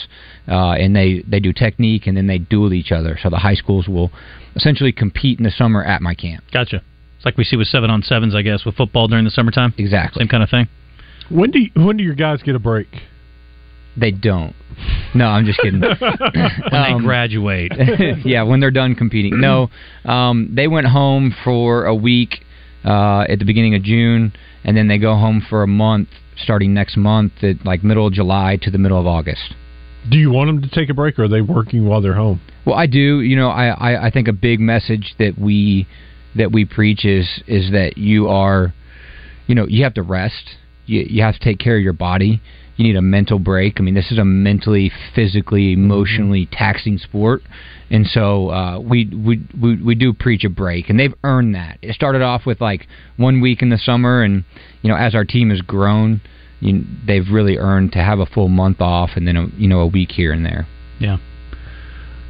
[0.48, 3.18] uh, and they they do technique, and then they duel each other.
[3.22, 4.10] So the high schools will
[4.56, 6.44] essentially compete in the summer at my camp.
[6.52, 6.82] Gotcha.
[7.20, 9.74] It's like we see with seven on sevens, I guess, with football during the summertime.
[9.76, 10.20] Exactly.
[10.20, 10.68] Same kind of thing.
[11.28, 12.88] When do you, when do your guys get a break?
[13.94, 14.56] They don't.
[15.14, 15.82] No, I'm just kidding.
[16.00, 16.00] When
[16.72, 17.72] they graduate.
[18.24, 19.38] yeah, when they're done competing.
[19.38, 19.68] No,
[20.06, 22.42] um, they went home for a week
[22.86, 24.32] uh, at the beginning of June,
[24.64, 26.08] and then they go home for a month
[26.42, 29.54] starting next month, at like middle of July to the middle of August.
[30.10, 32.40] Do you want them to take a break, or are they working while they're home?
[32.64, 33.20] Well, I do.
[33.20, 35.86] You know, I, I, I think a big message that we
[36.36, 38.72] that we preach is is that you are,
[39.46, 40.56] you know, you have to rest.
[40.86, 42.40] You you have to take care of your body.
[42.76, 43.74] You need a mental break.
[43.78, 47.42] I mean, this is a mentally, physically, emotionally taxing sport,
[47.90, 51.78] and so uh, we, we we we do preach a break, and they've earned that.
[51.82, 52.86] It started off with like
[53.18, 54.44] one week in the summer, and
[54.80, 56.22] you know, as our team has grown,
[56.60, 59.80] you, they've really earned to have a full month off, and then a, you know
[59.80, 60.66] a week here and there.
[60.98, 61.18] Yeah.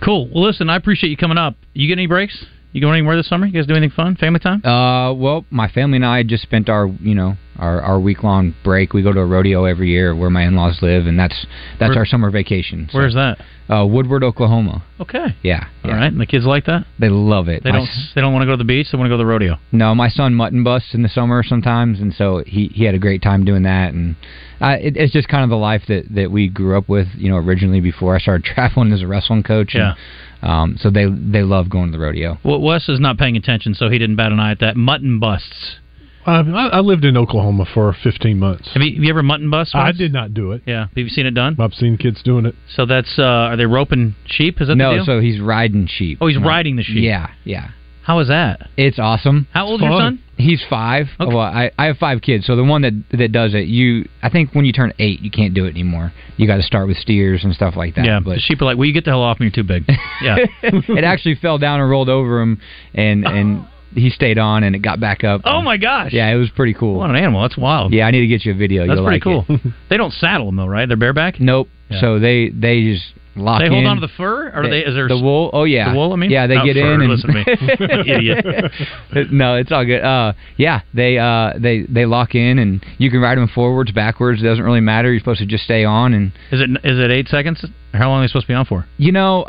[0.03, 0.31] Cool.
[0.35, 1.57] Well, listen, I appreciate you coming up.
[1.75, 2.45] You get any breaks?
[2.73, 3.47] You going anywhere this summer?
[3.47, 4.15] You guys do anything fun?
[4.15, 4.65] Family time?
[4.65, 8.55] Uh, well, my family and I just spent our, you know, our, our week long
[8.63, 8.93] break.
[8.93, 11.35] We go to a rodeo every year where my in laws live, and that's
[11.81, 12.89] that's Where- our summer vacation.
[12.93, 13.39] So, Where's that?
[13.69, 14.85] Uh, Woodward, Oklahoma.
[15.01, 15.27] Okay.
[15.43, 16.07] Yeah, All right.
[16.11, 16.87] And the kids like that?
[16.99, 17.63] they love it.
[17.65, 17.87] They My don't.
[17.89, 18.89] s- They don't want to go to the beach.
[18.91, 19.59] They want to go to the rodeo.
[19.73, 22.99] No, my son mutton busts in the summer sometimes, and so he he had a
[23.01, 23.95] great time doing that.
[23.95, 24.15] And
[24.61, 27.31] uh, it, it's just kind of the life that that we grew up with, you
[27.31, 29.75] know, originally before I started traveling as a wrestling coach.
[29.75, 29.95] And,
[30.43, 32.39] Um, so they they love going to the rodeo.
[32.45, 34.77] Well, Wes is not paying attention, so he didn't bat an eye at that.
[34.77, 35.77] Mutton busts.
[36.27, 38.69] Um, I, I lived in Oklahoma for 15 months.
[38.75, 39.75] Have you, have you ever mutton bust?
[39.75, 40.63] I did not do it.
[40.67, 40.81] Yeah.
[40.89, 41.57] Have you seen it done?
[41.59, 42.55] I've seen kids doing it.
[42.77, 44.61] So that's uh are they roping sheep?
[44.61, 46.19] Is that the no, so he's riding sheep.
[46.21, 46.47] Oh, he's Right.
[46.47, 47.03] riding the sheep.
[47.03, 47.71] Yeah, yeah.
[48.03, 48.69] How is that?
[48.77, 49.47] It's awesome.
[49.53, 50.23] How old's your son?
[50.37, 51.07] He's five.
[51.21, 51.29] Okay.
[51.35, 54.31] Well, I, I have five kids, so the one that that does it, you I
[54.31, 56.13] think when you turn eight, you can't do it anymore.
[56.39, 58.07] You got to start with steers and stuff like that.
[58.07, 59.47] yeah, but the sheep are like, "Well, you get the hell off me.
[59.47, 59.85] You're too big."
[60.23, 60.37] Yeah.
[60.63, 62.61] it actually fell down and rolled over him,
[62.95, 65.43] and and he stayed on, and it got back up.
[65.45, 66.13] oh my gosh.
[66.13, 66.97] Yeah, it was pretty cool.
[66.99, 67.43] What an animal.
[67.43, 67.93] That's wild.
[67.93, 68.87] Yeah, I need to get you a video.
[68.87, 69.73] That's You'll pretty like cool.
[69.91, 70.87] they don't saddle them though, right?
[70.89, 71.39] They're bareback.
[71.41, 71.69] Nope.
[71.89, 72.01] Yeah.
[72.01, 73.05] So they they just
[73.41, 73.73] lock They in.
[73.73, 75.51] hold on to the fur, or they, is there the wool?
[75.53, 76.13] Oh yeah, the wool?
[76.13, 77.45] I mean, yeah, they Not get fur, in and listen to me,
[78.13, 78.45] idiot.
[79.33, 80.03] no, it's all good.
[80.03, 84.41] Uh, yeah, they uh they they lock in, and you can ride them forwards, backwards.
[84.41, 85.11] It doesn't really matter.
[85.11, 87.65] You're supposed to just stay on, and Is it is it eight seconds?
[87.93, 88.87] How long are they supposed to be on for?
[88.99, 89.45] you know,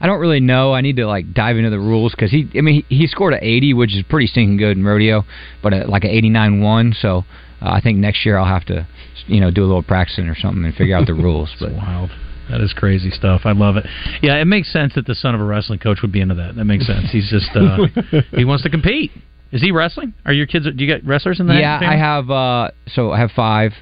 [0.00, 0.74] I don't really know.
[0.74, 3.32] I need to like dive into the rules because he, I mean, he, he scored
[3.32, 5.24] a 80, which is pretty stinking good in rodeo,
[5.62, 6.92] but a, like an 89 one.
[7.00, 7.24] So
[7.62, 8.86] uh, I think next year I'll have to,
[9.28, 11.48] you know, do a little practicing or something and figure out the rules.
[11.58, 12.10] But wild.
[12.50, 13.42] That is crazy stuff.
[13.44, 13.86] I love it.
[14.22, 16.56] Yeah, it makes sense that the son of a wrestling coach would be into that.
[16.56, 17.10] That makes sense.
[17.10, 17.86] He's just uh,
[18.36, 19.10] he wants to compete.
[19.52, 20.14] Is he wrestling?
[20.24, 20.64] Are your kids?
[20.64, 21.56] Do you get wrestlers in that?
[21.56, 21.96] yeah, family?
[21.96, 22.30] I have.
[22.30, 23.72] Uh, so I have five.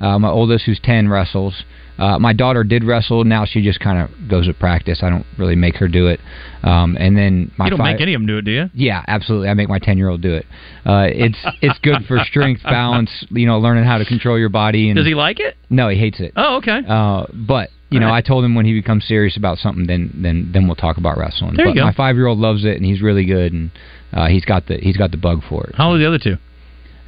[0.00, 1.64] Uh, my oldest, who's ten, wrestles.
[1.96, 3.24] Uh, my daughter did wrestle.
[3.24, 5.00] Now she just kind of goes to practice.
[5.02, 6.18] I don't really make her do it.
[6.64, 8.70] Um, and then my you don't five, make any of them do it, do you?
[8.74, 9.48] Yeah, absolutely.
[9.48, 10.46] I make my ten year old do it.
[10.84, 13.10] Uh, it's it's good for strength, balance.
[13.30, 14.88] You know, learning how to control your body.
[14.90, 15.56] And Does he like it?
[15.70, 16.32] No, he hates it.
[16.36, 16.80] Oh, okay.
[16.86, 18.24] Uh, but you know, right.
[18.24, 21.16] I told him when he becomes serious about something, then then then we'll talk about
[21.18, 21.54] wrestling.
[21.56, 21.84] There you but go.
[21.86, 23.70] My five year old loves it, and he's really good, and
[24.12, 25.74] uh, he's got the he's got the bug for it.
[25.76, 26.36] How old are the other two?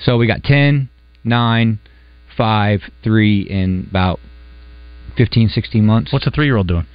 [0.01, 0.91] So we got 10,
[1.25, 1.79] 9,
[2.37, 4.21] 5, 3, and about
[5.17, 6.13] 15, 16 months.
[6.13, 6.87] What's a three year old doing?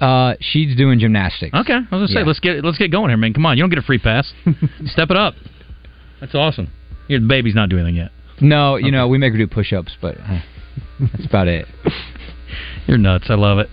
[0.00, 1.54] Uh, she's doing gymnastics.
[1.54, 2.26] Okay, I was gonna say Yeah.
[2.26, 3.32] let's get let's get going here, man.
[3.32, 4.32] Come on, you don't get a free pass.
[4.86, 5.34] Step it up.
[6.20, 6.68] That's awesome.
[7.08, 8.10] Your baby's not doing anything yet.
[8.40, 10.40] No, you know, we make her do push ups, but uh,
[11.00, 11.66] that's about it.
[12.86, 13.26] You're nuts.
[13.28, 13.68] I love it,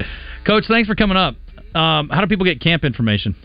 [0.46, 0.66] Coach.
[0.68, 1.36] Thanks for coming up.
[1.76, 3.36] Um, how do people get camp information?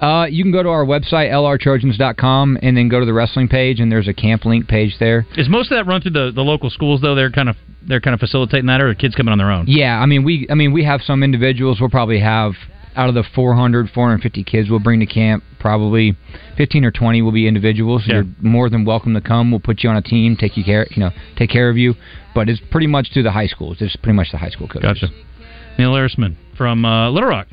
[0.00, 3.80] Uh, you can go to our website, lrtrojans.com, and then go to the wrestling page,
[3.80, 5.26] and there's a camp link page there.
[5.36, 7.14] Is most of that run through the, the local schools though?
[7.14, 7.56] They're kind of
[7.86, 9.66] they're kind of facilitating that, or are kids coming on their own?
[9.68, 11.80] Yeah, I mean we I mean we have some individuals.
[11.80, 12.52] We'll probably have
[12.96, 16.16] out of the 400, 450 kids we'll bring to camp, probably
[16.56, 18.02] 15 or 20 will be individuals.
[18.06, 18.14] Yeah.
[18.16, 19.50] You're more than welcome to come.
[19.50, 21.94] We'll put you on a team, take you care, you know, take care of you.
[22.34, 23.78] But it's pretty much through the high schools.
[23.80, 25.00] It's pretty much the high school coaches.
[25.00, 25.12] Gotcha.
[25.78, 27.48] Neil Erisman from uh, Little Rock,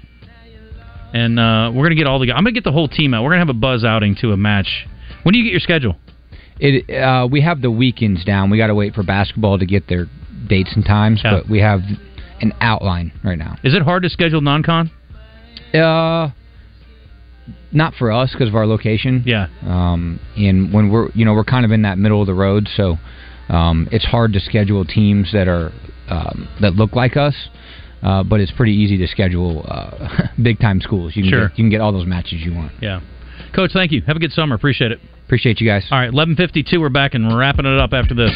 [1.14, 2.32] and uh, we're gonna get all the.
[2.32, 3.24] I'm gonna get the whole team out.
[3.24, 4.88] We're gonna have a buzz outing to a match.
[5.24, 5.96] When do you get your schedule?
[6.60, 8.50] It uh, we have the weekends down.
[8.50, 10.06] We got to wait for basketball to get their
[10.48, 11.40] dates and times, Yeah.
[11.40, 11.82] but we have
[12.42, 13.58] an outline right now.
[13.64, 14.92] Is it hard to schedule non-con?
[15.74, 16.30] Uh,
[17.72, 19.24] not for us because of our location.
[19.26, 19.48] Yeah.
[19.66, 22.68] Um, and when we're you know we're kind of in that middle of the road,
[22.76, 22.98] so
[23.50, 25.72] um, it's hard to schedule teams that are
[26.10, 27.36] um, that look like us.
[28.04, 31.16] Uh, but it's pretty easy to schedule uh, big time schools.
[31.16, 31.48] You can Sure.
[31.50, 32.72] get, you can get all those matches you want.
[32.82, 33.00] Yeah.
[33.56, 34.02] Coach, thank you.
[34.08, 34.56] Have a good summer.
[34.56, 35.00] Appreciate it.
[35.28, 35.86] Appreciate you guys.
[35.92, 36.80] All right, 11:52.
[36.82, 38.32] We're back and wrapping it up after this.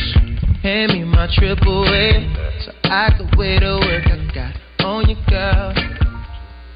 [0.62, 5.16] Hand me my triple A so I could wear the work I got on you,
[5.28, 6.05] girl.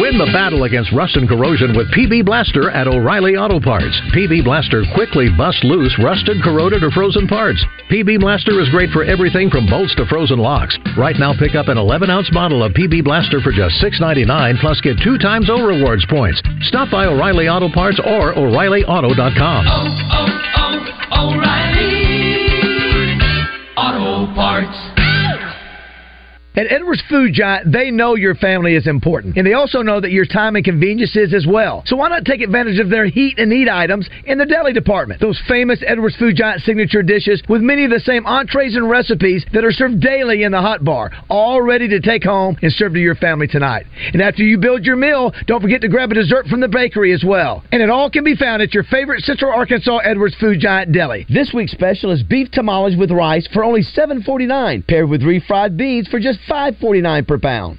[0.00, 4.00] Win the battle against rust and corrosion with PB Blaster at O'Reilly Auto Parts.
[4.14, 7.64] PB Blaster quickly busts loose rusted, corroded, or frozen parts.
[7.90, 10.76] PB Blaster is great for everything from bolts to frozen locks.
[10.96, 14.80] Right now, pick up an 11 ounce bottle of PB Blaster for just $6.99 plus
[14.80, 16.42] get two times O rewards points.
[16.62, 19.66] Stop by O'Reilly Auto Parts or O'ReillyAuto.com.
[19.68, 20.26] Oh, oh,
[21.14, 22.48] oh, O'Reilly
[23.76, 24.97] Auto Parts.
[26.58, 30.10] At Edwards Food Giant, they know your family is important, and they also know that
[30.10, 31.84] your time and convenience is as well.
[31.86, 35.20] So why not take advantage of their heat and eat items in the deli department?
[35.20, 39.46] Those famous Edwards Food Giant signature dishes with many of the same entrees and recipes
[39.52, 42.94] that are served daily in the hot bar, all ready to take home and serve
[42.94, 43.86] to your family tonight.
[44.12, 47.12] And after you build your meal, don't forget to grab a dessert from the bakery
[47.12, 47.62] as well.
[47.70, 51.24] And it all can be found at your favorite Central Arkansas Edwards Food Giant deli.
[51.28, 56.08] This week's special is beef tamales with rice for only $7.49, paired with refried beans
[56.08, 57.78] for just $5.49 per pound.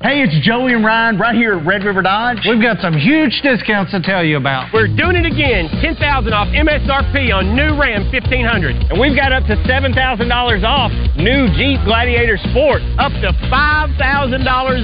[0.00, 2.40] Hey, it's Joey and Ryan right here at Red River Dodge.
[2.48, 4.72] We've got some huge discounts to tell you about.
[4.72, 5.68] We're doing it again.
[5.84, 6.00] 10000
[6.32, 8.88] off MSRP on new Ram 1500.
[8.88, 9.92] And we've got up to $7,000
[10.64, 10.88] off
[11.20, 12.80] new Jeep Gladiator Sport.
[12.96, 14.00] Up to $5,000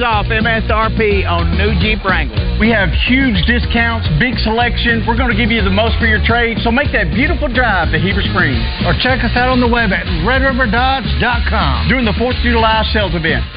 [0.05, 2.37] off MSRP on new Jeep Wrangler.
[2.61, 5.01] We have huge discounts, big selection.
[5.09, 6.61] We're going to give you the most for your trade.
[6.61, 8.61] So make that beautiful drive to Heber Springs.
[8.85, 13.16] Or check us out on the web at redriverdodge.com during the 4th of July sales
[13.16, 13.49] event.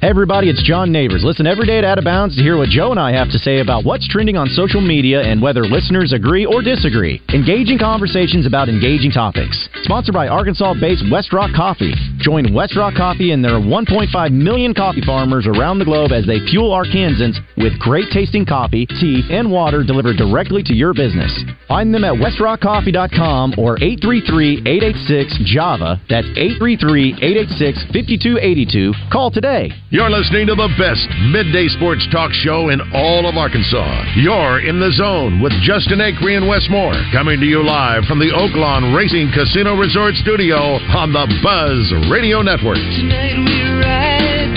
[0.00, 1.24] Everybody, it's John Neighbors.
[1.24, 3.38] Listen every day at Out of Bounds to hear what Joe and I have to
[3.38, 7.20] say about what's trending on social media and whether listeners agree or disagree.
[7.34, 9.68] Engaging conversations about engaging topics.
[9.82, 11.94] Sponsored by Arkansas-based West Rock Coffee.
[12.20, 16.38] Join West Rock Coffee and their 1.5 million coffee farmers around the globe as they
[16.46, 21.42] fuel Arkansans with great tasting coffee, tea, and water delivered directly to your business.
[21.66, 26.02] Find them at westrockcoffee.com or 833-886-JAVA.
[26.08, 29.10] That's 833-886-5282.
[29.10, 29.72] Call today.
[29.90, 34.20] You're listening to the best midday sports talk show in all of Arkansas.
[34.20, 38.28] You're in the zone with Justin Acree and Westmore, coming to you live from the
[38.28, 42.76] Oaklawn Racing Casino Resort Studio on the Buzz Radio Network.
[43.00, 44.52] Tonight we ride,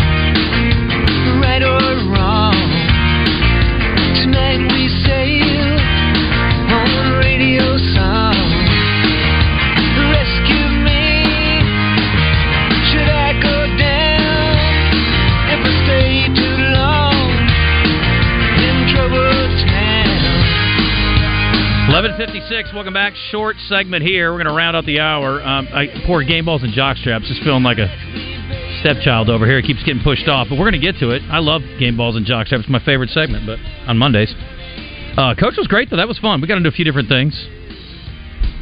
[1.39, 2.59] right or wrong.
[4.19, 5.20] Tonight we sail
[21.91, 23.11] 1156, welcome back.
[23.31, 24.31] Short segment here.
[24.31, 25.43] We're going to round out the hour.
[25.43, 27.27] Um, I, poor game balls and jock straps.
[27.27, 27.91] Just feeling like a
[28.79, 29.59] stepchild over here.
[29.59, 31.21] It keeps getting pushed off, but we're going to get to it.
[31.27, 32.63] I love game balls and jock straps.
[32.63, 33.59] It's my favorite segment, but
[33.91, 34.33] on Mondays.
[35.17, 35.97] Uh, Coach was great, though.
[35.97, 36.39] That was fun.
[36.39, 37.35] We got into a few different things.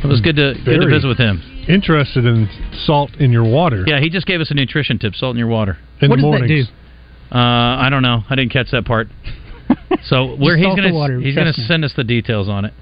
[0.04, 1.38] It was good to good to visit with him.
[1.70, 2.50] Interested in
[2.88, 3.84] salt in your water.
[3.86, 5.78] Yeah, he just gave us a nutrition tip: salt in your water.
[6.02, 6.68] In What the does that mornings.
[7.32, 8.24] Uh, I don't know.
[8.28, 9.08] I didn't catch that part.
[10.06, 12.74] So where Just he's going to he's going to send us the details on it.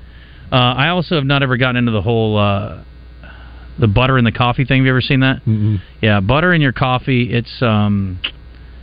[0.52, 2.84] Uh, I also have not ever gotten into the whole uh,
[3.80, 4.80] the butter in the coffee thing.
[4.80, 5.44] Have you ever seen that?
[5.46, 5.82] Mm-mm.
[6.02, 7.32] Yeah, butter in your coffee.
[7.34, 8.20] It's um,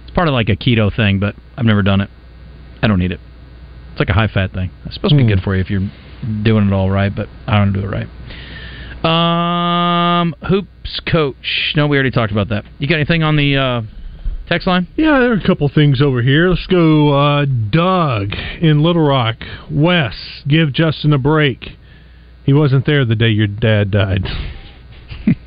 [0.02, 2.10] it's part of like a keto thing, but I've never done it.
[2.82, 3.20] I don't need it.
[3.92, 4.70] It's like a high fat thing.
[4.84, 5.28] It's supposed to be Hmm.
[5.30, 5.88] good for you if you're
[6.42, 8.08] doing it all right, but I don't do it right.
[9.04, 11.72] Um, hoops coach.
[11.76, 12.64] No, we already talked about that.
[12.78, 13.82] You got anything on the uh,
[14.48, 14.86] text line?
[14.96, 16.48] Yeah, there are a couple things over here.
[16.50, 17.10] Let's go.
[17.10, 19.36] Uh, Doug in Little Rock.
[19.70, 20.14] Wes,
[20.48, 21.70] give Justin a break.
[22.44, 24.24] He wasn't there the day your dad died.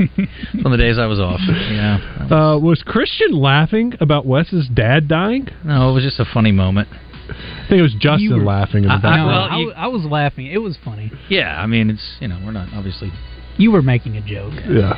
[0.66, 1.40] On the days I was off.
[1.48, 2.00] Yeah.
[2.32, 5.48] Uh, was Christian laughing about Wes's dad dying?
[5.64, 6.88] No, it was just a funny moment.
[7.30, 9.28] I think it was Justin laughing in the I- I- background.
[9.28, 10.48] well, I, you- was laughing.
[10.48, 11.12] It was funny.
[11.30, 13.12] Yeah, I mean, it's you know we're not obviously.
[13.58, 14.54] You were making a joke.
[14.70, 14.94] yeah.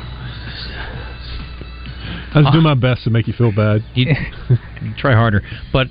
[2.34, 3.84] I was doing my best to make you feel bad.
[3.94, 4.14] You,
[4.98, 5.42] try harder,
[5.72, 5.88] but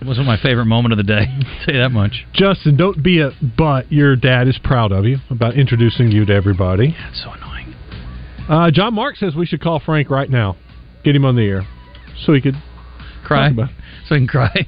[0.00, 1.26] it wasn't my favorite moment of the day.
[1.68, 2.26] You that much.
[2.32, 3.92] Justin, don't be a but.
[3.92, 6.96] Your dad is proud of you about introducing you to everybody.
[6.98, 7.74] That's so annoying.
[8.48, 10.56] Uh, John Mark says we should call Frank right now,
[11.04, 11.66] get him on the air,
[12.24, 12.56] so he could
[13.24, 13.50] Cry,
[14.08, 14.66] so he can cry.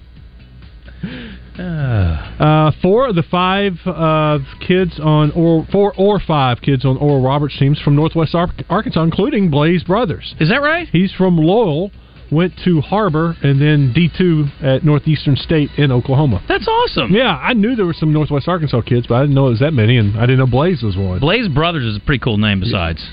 [1.58, 7.22] Uh, four of the five uh, kids on or four or five kids on Oral
[7.22, 10.34] Roberts teams from Northwest Ar- Arkansas, including Blaze Brothers.
[10.40, 10.88] Is that right?
[10.90, 11.90] He's from Loyal,
[12.30, 16.42] went to Har-Ber, and then D two at Northeastern State in Oklahoma.
[16.48, 17.12] That's awesome.
[17.12, 19.60] Yeah, I knew there were some Northwest Arkansas kids, but I didn't know it was
[19.60, 21.20] that many, and I didn't know Blaze was one.
[21.20, 22.60] Blaze Brothers is a pretty cool name.
[22.60, 23.06] Besides,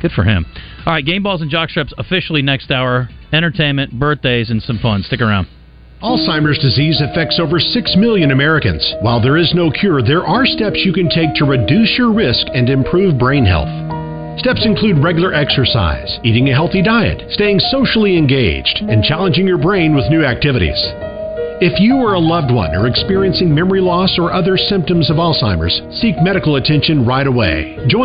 [0.00, 0.46] good for him.
[0.86, 3.10] All right, game balls and jockstraps officially next hour.
[3.30, 5.02] Entertainment, birthdays, and some fun.
[5.02, 5.48] Stick around.
[6.02, 8.94] Alzheimer's disease affects over 6 million Americans.
[9.00, 12.46] While there is no cure, there are steps you can take to reduce your risk
[12.54, 13.66] and improve brain health.
[14.38, 19.96] Steps include regular exercise, eating a healthy diet, staying socially engaged, and challenging your brain
[19.96, 20.78] with new activities.
[21.60, 25.82] If you or a loved one are experiencing memory loss or other symptoms of Alzheimer's,
[26.00, 27.74] seek medical attention right away.
[27.88, 27.96] Join